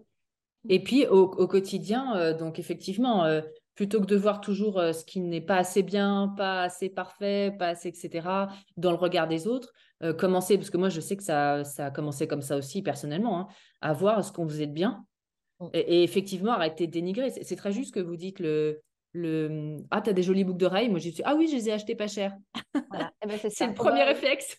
[0.68, 3.24] Et puis au, quotidien, donc effectivement,
[3.74, 7.68] plutôt que de voir toujours ce qui n'est pas assez bien, pas assez parfait, pas
[7.68, 8.28] assez, etc.,
[8.76, 9.72] dans le regard des autres,
[10.18, 13.40] commencer, parce que moi je sais que ça, ça a commencé comme ça aussi personnellement,
[13.40, 13.48] hein,
[13.80, 15.04] à voir ce qu'on faisait de bien.
[15.62, 15.68] Mmh.
[15.74, 17.30] Et, effectivement, arrêter de dénigrer.
[17.30, 18.80] C'est très juste que vous dites le,
[19.12, 20.88] le Ah, tu as des jolies boucles d'oreilles.
[20.88, 22.36] Moi, je dis Ah oui, je les ai achetées pas cher.
[22.88, 23.12] Voilà.
[23.22, 24.58] Eh ben, c'est le premier réflexe.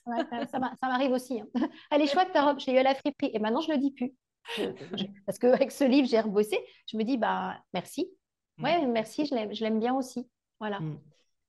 [0.51, 1.41] ça m'arrive aussi.
[1.41, 1.47] Hein.
[1.91, 3.31] Elle est chouette ta robe, je l'ai eu à la friperie.
[3.33, 4.13] Et maintenant, je ne le dis plus.
[5.25, 6.57] Parce qu'avec ce livre, j'ai rebossé.
[6.87, 8.09] Je me dis bah Merci.
[8.57, 8.63] Mm.
[8.63, 10.27] Ouais, merci, je l'aime bien aussi.
[10.59, 10.79] Voilà.
[10.79, 10.99] Mm.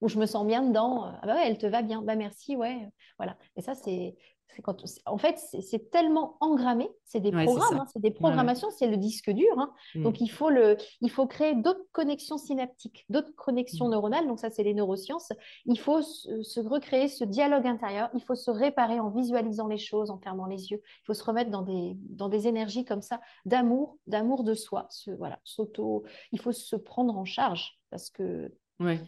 [0.01, 1.05] Ou je me sens bien dedans.
[1.05, 2.03] Ah bah ouais, elle te va bien.
[2.03, 2.89] Bah merci, ouais.
[3.19, 3.37] Voilà.
[3.57, 4.17] Et ça, c'est
[4.63, 8.97] quand en fait, c'est tellement engrammé, c'est des programmes, hein, c'est des programmations, c'est le
[8.97, 9.59] disque dur.
[9.59, 9.73] Hein.
[9.95, 10.03] Mm.
[10.03, 14.27] Donc, il faut, le, il faut créer d'autres connexions synaptiques, d'autres connexions neuronales.
[14.27, 15.33] Donc, ça, c'est les neurosciences.
[15.67, 18.11] Il faut se, recréer ce dialogue intérieur.
[18.15, 20.81] Il faut se réparer en visualisant les choses, en fermant les yeux.
[20.85, 24.87] Il faut se remettre dans des, dans des énergies comme ça, d'amour, d'amour de soi.
[24.91, 26.05] Ce, voilà, s'auto.
[26.33, 29.01] Il faut se prendre en charge parce que Ouais.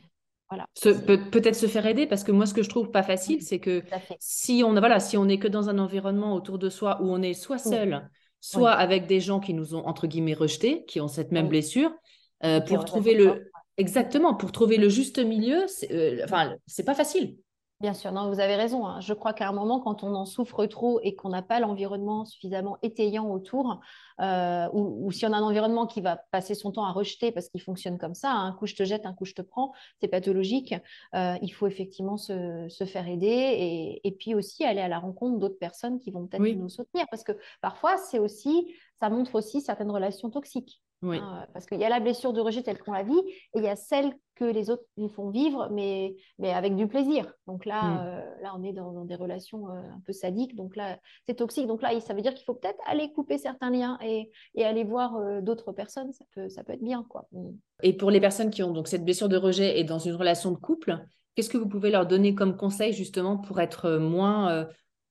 [0.48, 0.66] Voilà.
[0.80, 3.82] Peut-être se faire aider parce que moi ce que je trouve pas facile c'est que
[4.20, 7.20] si on voilà si on n'est que dans un environnement autour de soi où on
[7.20, 8.08] est soit seul
[8.40, 11.90] soit avec des gens qui nous ont entre guillemets rejetés qui ont cette même blessure
[12.44, 16.94] euh, pour trouver le exactement pour trouver le juste milieu c'est euh, enfin c'est pas
[16.94, 17.36] facile
[17.80, 18.86] Bien sûr, non, vous avez raison.
[18.86, 19.00] Hein.
[19.02, 22.24] Je crois qu'à un moment, quand on en souffre trop et qu'on n'a pas l'environnement
[22.24, 23.80] suffisamment étayant autour,
[24.22, 27.50] euh, ou, si on a un environnement qui va passer son temps à rejeter parce
[27.50, 29.74] qu'il fonctionne comme ça, hein, un coup je te jette, un coup je te prends,
[30.00, 30.74] c'est pathologique.
[31.14, 35.58] Euh, il faut effectivement se, faire aider et, puis aussi aller à la rencontre d'autres
[35.58, 39.90] personnes qui vont peut-être nous soutenir parce que parfois, c'est aussi, ça montre aussi certaines
[39.90, 40.80] relations toxiques.
[41.02, 41.18] Oui.
[41.18, 43.62] Hein, parce qu'il y a la blessure de rejet telle qu'on la vit et il
[43.62, 47.32] y a celle que les autres nous font vivre, mais, mais avec du plaisir.
[47.46, 47.98] Donc là, mm.
[48.00, 50.54] euh, là on est dans, des relations euh, un peu sadiques.
[50.54, 51.66] Donc là, c'est toxique.
[51.66, 54.84] Donc là, ça veut dire qu'il faut peut-être aller couper certains liens et, et aller
[54.84, 56.12] voir euh, d'autres personnes.
[56.12, 57.04] Ça peut, ça peut être bien.
[57.08, 57.26] Quoi.
[57.32, 57.50] Mm.
[57.82, 60.50] Et pour les personnes qui ont donc cette blessure de rejet et dans une relation
[60.50, 60.98] de couple,
[61.34, 64.66] qu'est-ce que vous pouvez leur donner comme conseil justement pour être moins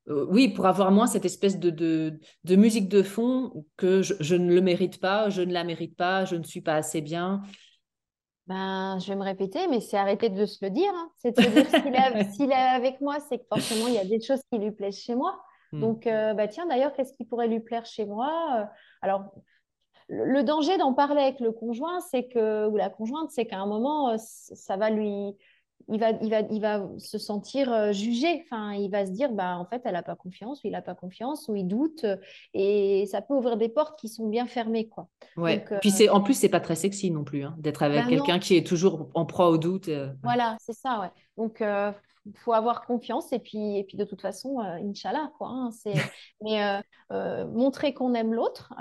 [0.08, 4.54] euh, oui, pour avoir moins cette espèce de, de, musique de fond que je, ne
[4.54, 7.42] le mérite pas, je ne la mérite pas, je ne suis pas assez bien.
[8.46, 10.92] Ben, je vais me répéter, mais c'est arrêter de se le dire.
[10.94, 11.10] Hein.
[11.18, 14.22] C'est de se dire s'il est, avec moi, c'est que forcément, il y a des
[14.22, 15.42] choses qui lui plaisent chez moi.
[15.72, 15.80] Hmm.
[15.80, 18.66] Donc, euh, bah, tiens, d'ailleurs, qu'est-ce qui pourrait lui plaire chez moi euh,
[19.02, 19.24] Alors,
[20.08, 23.66] le danger d'en parler avec le conjoint, c'est que, ou la conjointe, c'est qu'à un
[23.66, 25.36] moment, ça va lui,
[25.88, 28.44] il va, il va, il va se sentir euh, jugé.
[28.44, 30.82] Enfin, il va se dire, bah, en fait, elle n'a pas confiance, ou il n'a
[30.82, 32.06] pas confiance, ou il doute.
[32.54, 34.88] Et ça peut ouvrir des portes qui sont bien fermées.
[34.88, 35.08] Quoi.
[35.38, 35.64] Ouais.
[35.82, 38.40] Puis c'est, en plus, c'est pas très sexy non plus, hein, d'être avec bah quelqu'un
[38.40, 39.88] qui est toujours en proie au doute.
[39.90, 41.12] Euh, voilà, c'est ça, ouais.
[41.38, 41.92] Donc, il euh,
[42.36, 43.32] faut avoir confiance.
[43.32, 45.50] Et puis, et puis de toute façon, Inch'Allah, quoi.
[45.50, 45.94] Hein, c'est...
[46.42, 46.82] mais
[47.54, 48.74] montrer qu'on aime l'autre,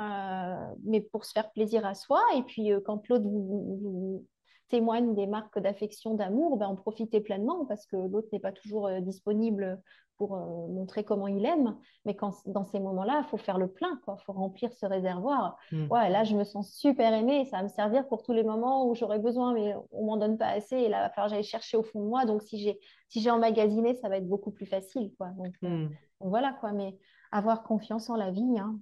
[0.85, 2.23] mais pour se faire plaisir à soi.
[2.37, 4.25] Et puis, quand l'autre vous
[4.69, 8.87] témoigne des marques d'affection, d'amour, ben, en profiter pleinement parce que l'autre n'est pas toujours
[8.87, 9.81] euh, disponible
[10.17, 11.77] pour euh, montrer comment il aime.
[12.05, 15.57] Mais quand, dans ces moments-là, il faut faire le plein, il faut remplir ce réservoir.
[15.73, 15.87] Mmh.
[15.91, 18.89] Ouais, là, je me sens super aimée ça va me servir pour tous les moments
[18.89, 20.77] où j'aurai besoin, mais on m'en donne pas assez.
[20.77, 22.25] Et là, il va falloir que j'aille chercher au fond de moi.
[22.25, 25.13] Donc, si j'ai si j'ai emmagasiné, ça va être beaucoup plus facile.
[25.19, 25.29] Quoi.
[25.37, 25.91] Donc, euh, mmh.
[26.21, 26.73] voilà, quoi.
[26.73, 26.97] Mais
[27.33, 28.79] avoir confiance en la vie, hein.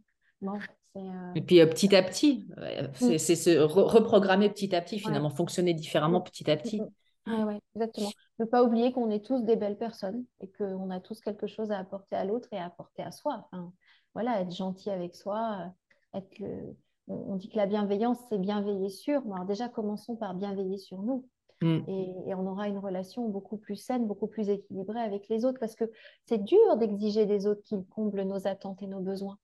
[1.34, 2.46] Et puis euh, petit à petit,
[2.94, 6.82] c'est se reprogrammer petit à petit, finalement, fonctionner différemment petit à petit.
[7.26, 8.10] Oui, exactement.
[8.40, 11.70] Ne pas oublier qu'on est tous des belles personnes et qu'on a tous quelque chose
[11.70, 13.46] à apporter à l'autre et à apporter à soi.
[13.52, 13.72] Enfin,
[14.14, 15.70] voilà, être gentil avec soi,
[16.14, 16.74] euh, être
[17.08, 19.22] on dit que la bienveillance, c'est bien veiller sur.
[19.32, 21.28] Alors déjà, commençons par bien veiller sur nous.
[21.60, 21.80] Mm.
[21.88, 25.60] Et, et, on aura une relation beaucoup plus saine, beaucoup plus équilibrée avec les autres
[25.60, 25.84] parce que
[26.26, 29.38] c'est dur d'exiger des autres qu'ils comblent nos attentes et nos besoins.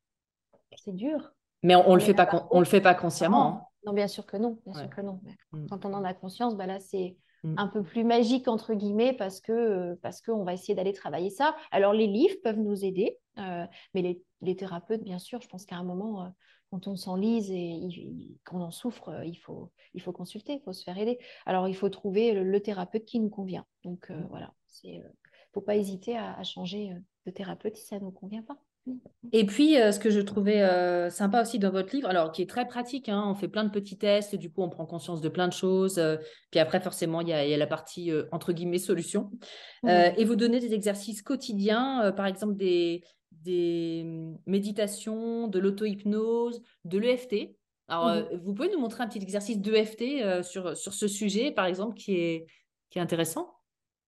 [0.76, 1.32] C'est dur.
[1.62, 3.46] Mais on, ne le fait pas, on le fait pas consciemment.
[3.46, 3.62] Hein.
[3.86, 5.20] Non, bien sûr que non, bien sûr que non.
[5.52, 5.66] Mm.
[5.68, 7.54] Quand on en a conscience, bah là c'est mm.
[7.56, 11.56] un peu plus magique entre guillemets parce que parce qu'on va essayer d'aller travailler ça.
[11.70, 15.64] Alors les livres peuvent nous aider, euh, mais les, les, thérapeutes, bien sûr, je pense
[15.64, 16.28] qu'à un moment, euh,
[16.70, 17.80] quand on s'enlise et
[18.44, 21.18] qu'on en souffre, euh, il faut il faut consulter, il faut se faire aider.
[21.46, 23.64] Alors il faut trouver le, thérapeute qui nous convient.
[23.84, 24.26] Donc mm.
[24.28, 25.02] voilà, c'est
[25.54, 26.94] faut pas hésiter à, à changer
[27.26, 28.58] de thérapeute si ça ne nous convient pas.
[29.32, 32.42] Et puis, euh, ce que je trouvais euh, sympa aussi dans votre livre, alors qui
[32.42, 35.20] est très pratique, hein, on fait plein de petits tests, du coup, on prend conscience
[35.20, 35.98] de plein de choses.
[35.98, 36.16] Euh,
[36.50, 39.30] puis après, forcément, il y, a la partie, entre guillemets, solution.
[39.86, 46.98] et vous donnez des exercices quotidiens, par exemple des, des hum, méditations, de l'auto-hypnose, de
[46.98, 47.54] l'EFT.
[47.88, 51.94] Alors, vous pouvez nous montrer un petit exercice d'EFT sur, sur ce sujet, par exemple,
[51.94, 52.46] qui est,
[52.90, 53.57] qui est intéressant?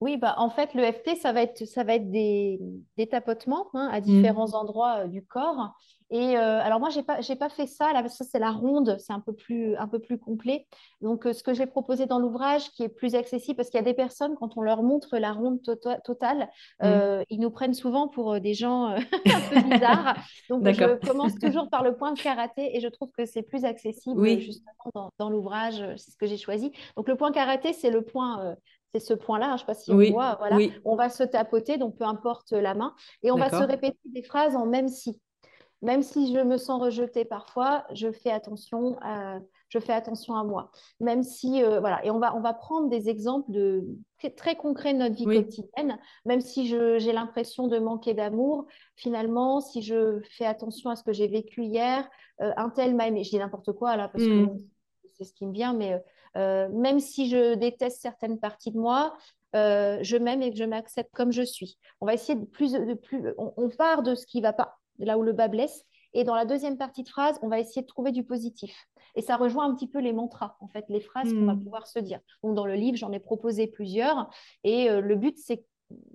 [0.00, 2.58] Oui, bah, en fait, le FT, ça va être, ça va être des,
[2.96, 4.54] des tapotements hein, à différents Mm.
[4.54, 5.74] endroits euh, du corps.
[6.12, 7.92] Et euh, alors moi, j'ai pas, j'ai pas fait ça.
[7.92, 10.66] Là, ça, c'est la ronde, c'est un peu plus, un peu plus complet.
[11.02, 13.82] Donc, euh, ce que j'ai proposé dans l'ouvrage, qui est plus accessible, parce qu'il y
[13.82, 16.48] a des personnes, quand on leur montre la ronde tota- totale,
[16.80, 16.84] Mm.
[16.86, 18.86] euh, ils nous prennent souvent pour des gens
[19.26, 20.16] un peu bizarres.
[20.48, 23.64] Donc, je commence toujours par le point de karaté et je trouve que c'est plus
[23.66, 25.84] accessible Oui, justement dans, dans l'ouvrage.
[25.96, 26.72] C'est ce que j'ai choisi.
[26.96, 28.56] Donc, le point karaté, c'est le point.
[28.94, 30.56] Euh, c'est ce point-là, hein, je ne sais pas si on voit, voilà.
[30.56, 33.98] oui, On va se tapoter, donc peu importe la main, et on va se répéter
[34.06, 35.20] des phrases en même si.
[35.82, 39.38] Même si je me sens rejetée parfois, je fais attention à,
[39.70, 40.70] je fais attention à moi.
[41.00, 43.86] Même si, euh, voilà, et on va, on va prendre des exemples de,
[44.18, 45.36] très très concrets de notre vie Oui.
[45.36, 45.98] quotidienne.
[46.26, 48.66] Même si je- j'ai l'impression de manquer d'amour,
[48.96, 52.06] finalement, si je fais attention à ce que j'ai vécu hier,
[52.42, 53.24] euh, un tel m'a aimé.
[53.24, 54.46] Je dis n'importe quoi là, parce que Mm.
[54.48, 54.58] bon,
[55.16, 55.98] c'est ce qui me vient, mais euh,
[56.36, 59.16] même si je déteste certaines parties de moi,
[59.56, 61.76] euh, je m'aime et que je m'accepte comme je suis.
[62.00, 64.78] On va essayer de plus, de plus on, on part de ce qui va pas,
[64.98, 67.82] là où le bas blesse, et dans la deuxième partie de phrase, on va essayer
[67.82, 68.86] de trouver du positif.
[69.16, 71.62] Et ça rejoint un petit peu les mantras, en fait, les phrases qu'on va Mm.
[71.64, 72.20] pouvoir se dire.
[72.44, 74.28] Donc dans le livre, j'en ai proposé plusieurs,
[74.64, 75.64] et euh, le but, c'est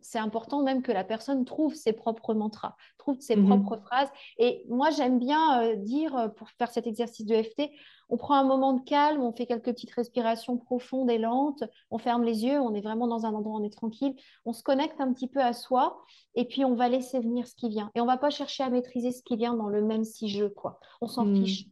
[0.02, 3.46] c'est important même que la personne trouve ses propres mantras, trouve ses Mhm.
[3.46, 4.10] propres phrases.
[4.38, 7.72] Et moi, j'aime bien euh, dire, euh, pour faire cet exercice de FT,
[8.10, 11.98] on prend un moment de calme, on fait quelques petites respirations profondes et lentes, on
[11.98, 14.16] ferme les yeux, on est vraiment dans un endroit où on est tranquille,
[14.46, 15.98] on se connecte un petit peu à soi
[16.36, 17.92] et puis on va laisser venir ce qui vient.
[17.96, 20.46] Et on va pas chercher à maîtriser ce qui vient dans le même si je,
[20.46, 20.80] quoi.
[21.02, 21.36] On s'en Mm.
[21.46, 21.66] fiche.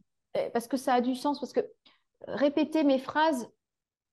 [0.52, 1.60] Parce que ça a du sens, parce que
[2.26, 3.48] répéter mes phrases,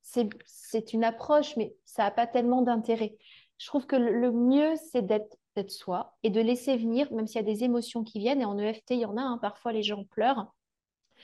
[0.04, 3.18] c'est une approche, mais ça n'a pas tellement d'intérêt.
[3.62, 7.36] Je trouve que le, mieux, c'est d'être d'être soi et de laisser venir, même s'il
[7.36, 9.72] y a des émotions qui viennent, et en EFT, il y en a, hein, parfois
[9.72, 10.52] les gens pleurent.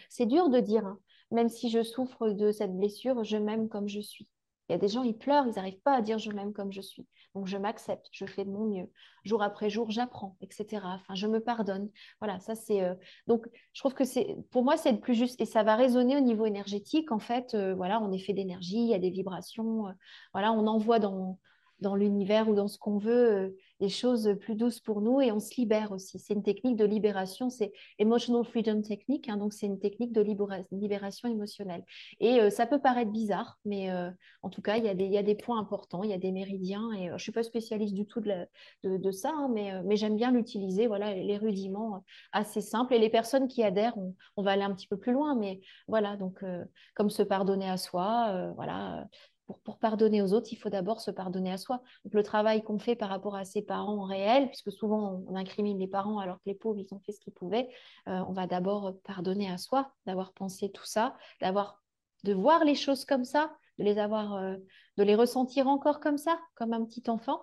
[0.09, 0.99] C'est dur de dire, hein,
[1.31, 4.27] même si je souffre de cette blessure, je m'aime comme je suis.
[4.69, 6.71] Il y a des gens, ils pleurent, ils n'arrivent pas à dire je m'aime comme
[6.73, 7.07] je suis.
[7.33, 8.91] Donc je m'accepte, je fais de mon mieux.
[9.23, 10.83] Jour après jour, j'apprends, etc.
[10.83, 11.89] Enfin, je me pardonne.
[12.19, 12.83] Voilà, ça c'est.
[12.83, 12.93] euh,
[13.27, 16.17] Donc je trouve que c'est, pour moi, c'est le plus juste et ça va résonner
[16.17, 17.11] au niveau énergétique.
[17.13, 19.87] En fait, euh, voilà, on est fait d'énergie, il y a des vibrations.
[19.87, 19.91] euh,
[20.33, 21.39] voilà, on envoie dans
[21.79, 23.49] dans l'univers ou dans ce qu'on veut euh,
[23.79, 26.19] des choses plus douces pour nous et on se libère aussi.
[26.19, 30.21] C'est une technique de libération, c'est Emotional Freedom Technique, hein, donc c'est une technique de
[30.21, 31.83] libéra- libération émotionnelle.
[32.19, 34.09] Et euh, ça peut paraître bizarre, mais euh,
[34.41, 37.07] en tout cas, il y, a des, points importants, il y a des méridiens, et
[37.07, 40.31] euh, je ne suis pas spécialiste du tout de, ça, hein, mais, euh, j'aime bien
[40.31, 41.99] l'utiliser, voilà, les rudiments euh,
[42.31, 42.93] assez simples.
[42.93, 43.97] Et les personnes qui adhèrent,
[44.37, 46.63] on, va aller un petit peu plus loin, mais voilà, donc euh,
[46.95, 49.07] comme se pardonner à soi, euh, voilà.
[49.49, 51.81] Euh, Pour, pour pardonner aux autres, il faut d'abord se pardonner à soi.
[52.05, 55.79] Donc, le travail qu'on fait par rapport à ses parents réels, puisque souvent on incrimine
[55.79, 57.69] les parents alors que les pauvres, ils ont fait ce qu'ils pouvaient,
[58.07, 61.81] euh, on va d'abord pardonner à soi d'avoir pensé tout ça, d'avoir
[62.23, 64.57] de voir les choses comme ça, de les avoir, euh,
[64.97, 67.41] de les ressentir encore comme ça, comme un petit enfant,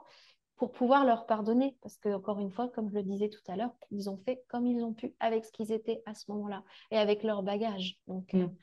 [0.57, 1.76] pour pouvoir leur pardonner.
[1.82, 4.44] Parce que, encore une fois, comme je le disais tout à l'heure, ils ont fait
[4.48, 7.98] comme ils ont pu avec ce qu'ils étaient à ce moment-là et avec leur bagage.
[8.07, 8.42] Donc, euh, Mm.
[8.46, 8.57] mm.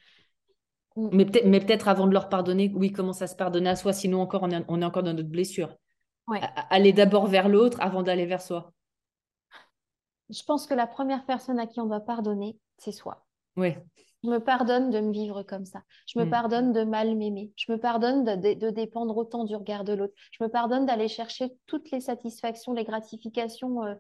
[0.97, 3.93] Mais peut-être, mais peut-être avant de leur pardonner, oui, commence à se pardonner à soi,
[3.93, 5.75] sinon encore on est, on est encore dans notre blessure.
[6.27, 6.41] Ouais.
[6.69, 8.73] Aller d'abord vers l'autre avant d'aller vers soi.
[10.29, 13.25] je pense que la première personne à qui on doit pardonner, c'est soi.
[13.57, 13.73] Oui.
[14.23, 15.81] Je me pardonne de me vivre comme ça.
[16.05, 16.29] Je me Mm.
[16.29, 17.51] pardonne de mal m'aimer.
[17.57, 20.13] Je me pardonne de, de- de dépendre autant du regard de l'autre.
[20.31, 23.95] Je me pardonne d'aller chercher toutes les satisfactions, les gratifications, euh,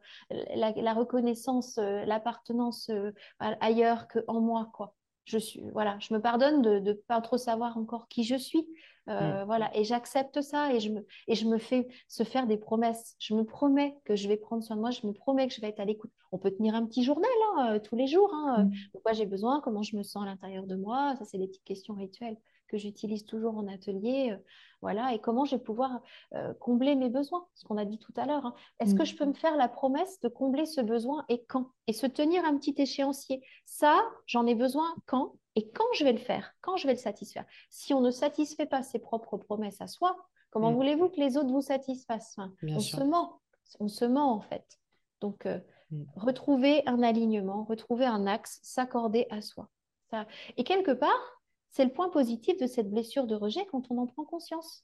[0.55, 4.93] la, la reconnaissance, euh, l'appartenance euh, ailleurs qu'en moi, quoi.
[5.25, 8.67] Je suis, voilà, je me pardonne de ne pas trop savoir encore qui je suis.
[9.09, 12.57] Euh, Voilà, et j'accepte ça et je me, et je me fais se faire des
[12.57, 13.15] promesses.
[13.19, 14.91] Je me promets que je vais prendre soin de moi.
[14.91, 16.11] Je me promets que je vais être à l'écoute.
[16.31, 18.33] On peut tenir un petit journal hein, euh, tous les jours.
[18.33, 18.69] hein, Mm.
[18.95, 21.15] de quoi j'ai besoin, comment je me sens à l'intérieur de moi?
[21.17, 22.37] Ça, c'est des petites questions rituelles
[22.71, 24.31] que j'utilise toujours en atelier.
[24.31, 24.37] euh,
[24.81, 26.01] voilà, et comment je vais pouvoir
[26.33, 28.45] euh, combler mes besoins, ce qu'on a dit tout à l'heure.
[28.47, 28.55] hein.
[28.79, 29.05] Est-ce que Mm.
[29.05, 31.67] je peux me faire la promesse de combler ce besoin et quand?
[31.85, 33.43] Et se tenir un petit échéancier.
[33.65, 35.33] Ça, j'en ai besoin quand?
[35.55, 37.45] Et quand je vais le faire, quand je vais le satisfaire?
[37.69, 40.15] Si on ne satisfait pas ses propres promesses à soi,
[40.49, 40.75] comment Mm.
[40.75, 42.33] voulez-vous que les autres vous satisfassent?
[42.39, 42.97] Enfin, On sûr.
[42.99, 43.41] se ment,
[43.79, 44.79] on se ment en fait.
[45.19, 45.59] Donc, euh,
[45.91, 46.03] Mm.
[46.15, 49.67] retrouver un alignement, retrouver un axe, s'accorder à soi.
[50.09, 50.25] Ça-
[50.57, 51.40] Et quelque part,
[51.71, 54.83] c'est le point positif de cette blessure de rejet quand on en prend conscience.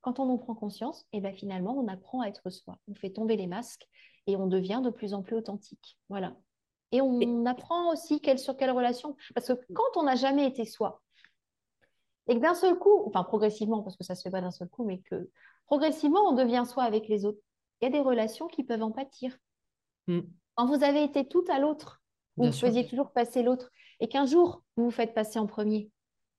[0.00, 2.78] Quand on en prend conscience, et ben finalement, on apprend à être soi.
[2.88, 3.88] On fait tomber les masques
[4.26, 5.96] et on devient de plus en plus authentique.
[6.08, 6.36] Voilà.
[6.92, 9.16] Et on apprend aussi quelle, sur quelle relation.
[9.34, 11.00] Parce que quand on n'a jamais été soi,
[12.28, 14.50] et que d'un seul coup, enfin progressivement, parce que ça ne se fait pas d'un
[14.50, 15.28] seul coup, mais que
[15.66, 17.40] progressivement, on devient soi avec les autres,
[17.80, 19.36] il y a des relations qui peuvent en pâtir.
[20.06, 20.20] Mm.
[20.54, 22.02] Quand vous avez été tout à l'autre,
[22.36, 23.70] vous Bien faisiez toujours passer l'autre,
[24.00, 25.90] et qu'un jour, vous vous faites passer en premier,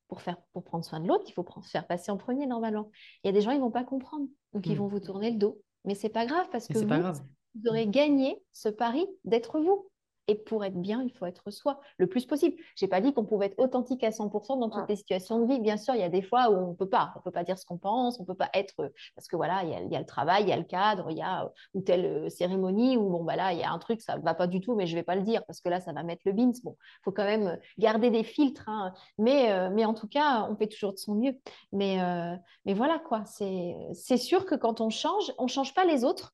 [0.07, 2.89] pour, faire, pour prendre soin de l'autre, il faut se faire passer en premier normalement.
[3.23, 4.27] Il y a des gens, ils ne vont pas comprendre.
[4.53, 4.79] Donc, ils Mm.
[4.79, 5.61] vont vous tourner le dos.
[5.83, 9.89] Mais c'est pas grave parce Mais que vous aurez gagné ce pari d'être vous.
[10.27, 12.55] Et pour être bien, il faut être soi le plus possible.
[12.75, 15.47] Je n'ai pas dit qu'on pouvait être authentique à 100% dans toutes les situations de
[15.53, 15.59] vie.
[15.59, 17.11] Bien sûr, il y a des fois où on ne peut pas.
[17.15, 18.73] On ne peut pas dire ce qu'on pense, on ne peut pas être.
[18.79, 20.57] euh, Parce que voilà, il y a, il y a le travail, il y a
[20.57, 23.59] le cadre, il y a euh, ou telle euh, cérémonie où bon, bah là, il
[23.59, 25.15] y a un truc, ça ne va pas du tout, mais je ne vais pas
[25.15, 26.51] le dire parce que là, ça va mettre le bins.
[26.63, 28.67] Bon, il faut quand même garder des filtres.
[28.67, 28.93] hein.
[29.19, 31.37] Mais, euh, mais en tout cas, on fait toujours de son mieux.
[31.71, 33.23] Mais, euh, mais voilà, quoi.
[33.25, 36.33] C'est sûr que quand on change, on ne change pas les autres.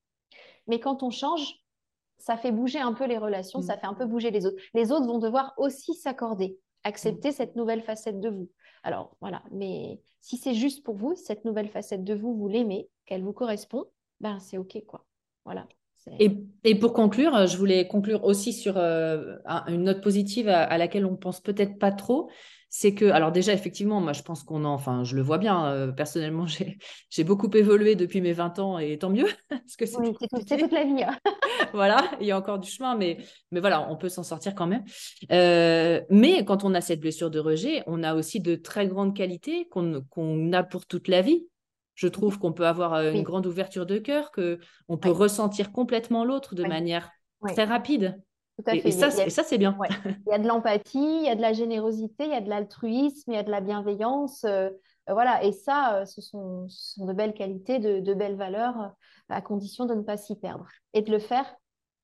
[0.68, 1.61] Mais quand on change,
[2.22, 3.62] ça fait bouger un peu les relations, Mm.
[3.62, 4.56] ça fait un peu bouger les autres.
[4.74, 7.32] Les autres vont devoir aussi s'accorder, accepter Mm.
[7.32, 8.48] cette nouvelle facette de vous.
[8.84, 12.88] Alors voilà, mais si c'est juste pour vous, cette nouvelle facette de vous, vous l'aimez,
[13.06, 13.86] qu'elle vous correspond,
[14.20, 15.04] ben c'est OK quoi.
[15.44, 15.66] Voilà.
[16.18, 16.30] Et,
[16.64, 20.62] et pour conclure, euh, je voulais conclure aussi sur euh, un- une note positive à,
[20.64, 22.28] à laquelle on pense peut-être pas trop.
[22.74, 25.66] C'est que, alors déjà, effectivement, moi, je pense qu'on en, enfin, je le vois bien.
[25.66, 26.46] euh, personnellement,
[27.10, 30.38] j'ai, beaucoup évolué depuis mes 20 ans et tant mieux, parce que c'est Oui, tout-
[30.38, 31.02] toute la vie.
[31.02, 31.14] hein.
[31.74, 33.18] voilà, il y a encore du chemin, mais,
[33.50, 34.84] mais voilà, on peut s'en sortir quand même.
[35.30, 39.14] Euh, mais quand on a cette blessure de rejet, on a aussi de très grandes
[39.14, 41.46] qualités qu'on qu'on a pour toute la vie.
[41.94, 43.22] Je trouve qu'on peut avoir euh, une Oui.
[43.22, 44.58] grande ouverture de cœur, que
[44.88, 45.14] on peut Oui.
[45.14, 47.10] ressentir complètement l'autre de manière
[47.48, 48.18] très rapide.
[48.58, 48.88] Tout à Et, fait.
[48.88, 49.76] et ça, a- ça, c'est bien.
[49.78, 49.88] Ouais.
[50.26, 52.48] Il y a de l'empathie, il y a de la générosité, il y a de
[52.50, 54.44] l'altruisme, il y a de la bienveillance.
[54.44, 54.70] euh,
[55.08, 55.42] euh, voilà.
[55.44, 58.92] Et ça, euh, ce sont, ce sont de belles qualités, de, de belles valeurs,
[59.28, 60.66] à condition de ne pas s'y perdre.
[60.92, 61.46] Et de le faire.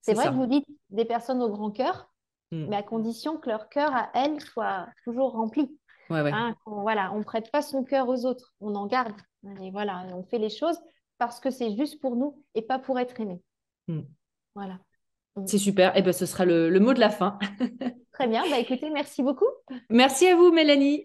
[0.01, 0.31] C'est vrai ça.
[0.31, 2.11] que vous dites des personnes au grand cœur,
[2.51, 2.67] Mm.
[2.71, 5.79] mais à condition que leur cœur à elles soit toujours rempli.
[6.09, 6.33] Ouais, ouais.
[6.33, 9.13] Hein, qu'on- voilà, on ne prête pas son cœur aux autres, on en garde.
[9.61, 10.79] Et voilà, on fait les choses
[11.19, 13.43] parce que c'est juste pour nous et pas pour être aimé.
[13.89, 14.01] Mm.
[14.55, 14.79] Voilà.
[15.47, 15.97] C'est super.
[15.97, 17.39] Et ben, ce sera le, le mot de la fin.
[18.13, 18.43] Très bien.
[18.51, 19.47] Bah, écoutez, merci beaucoup.
[19.91, 21.05] Merci à vous, Mélanie.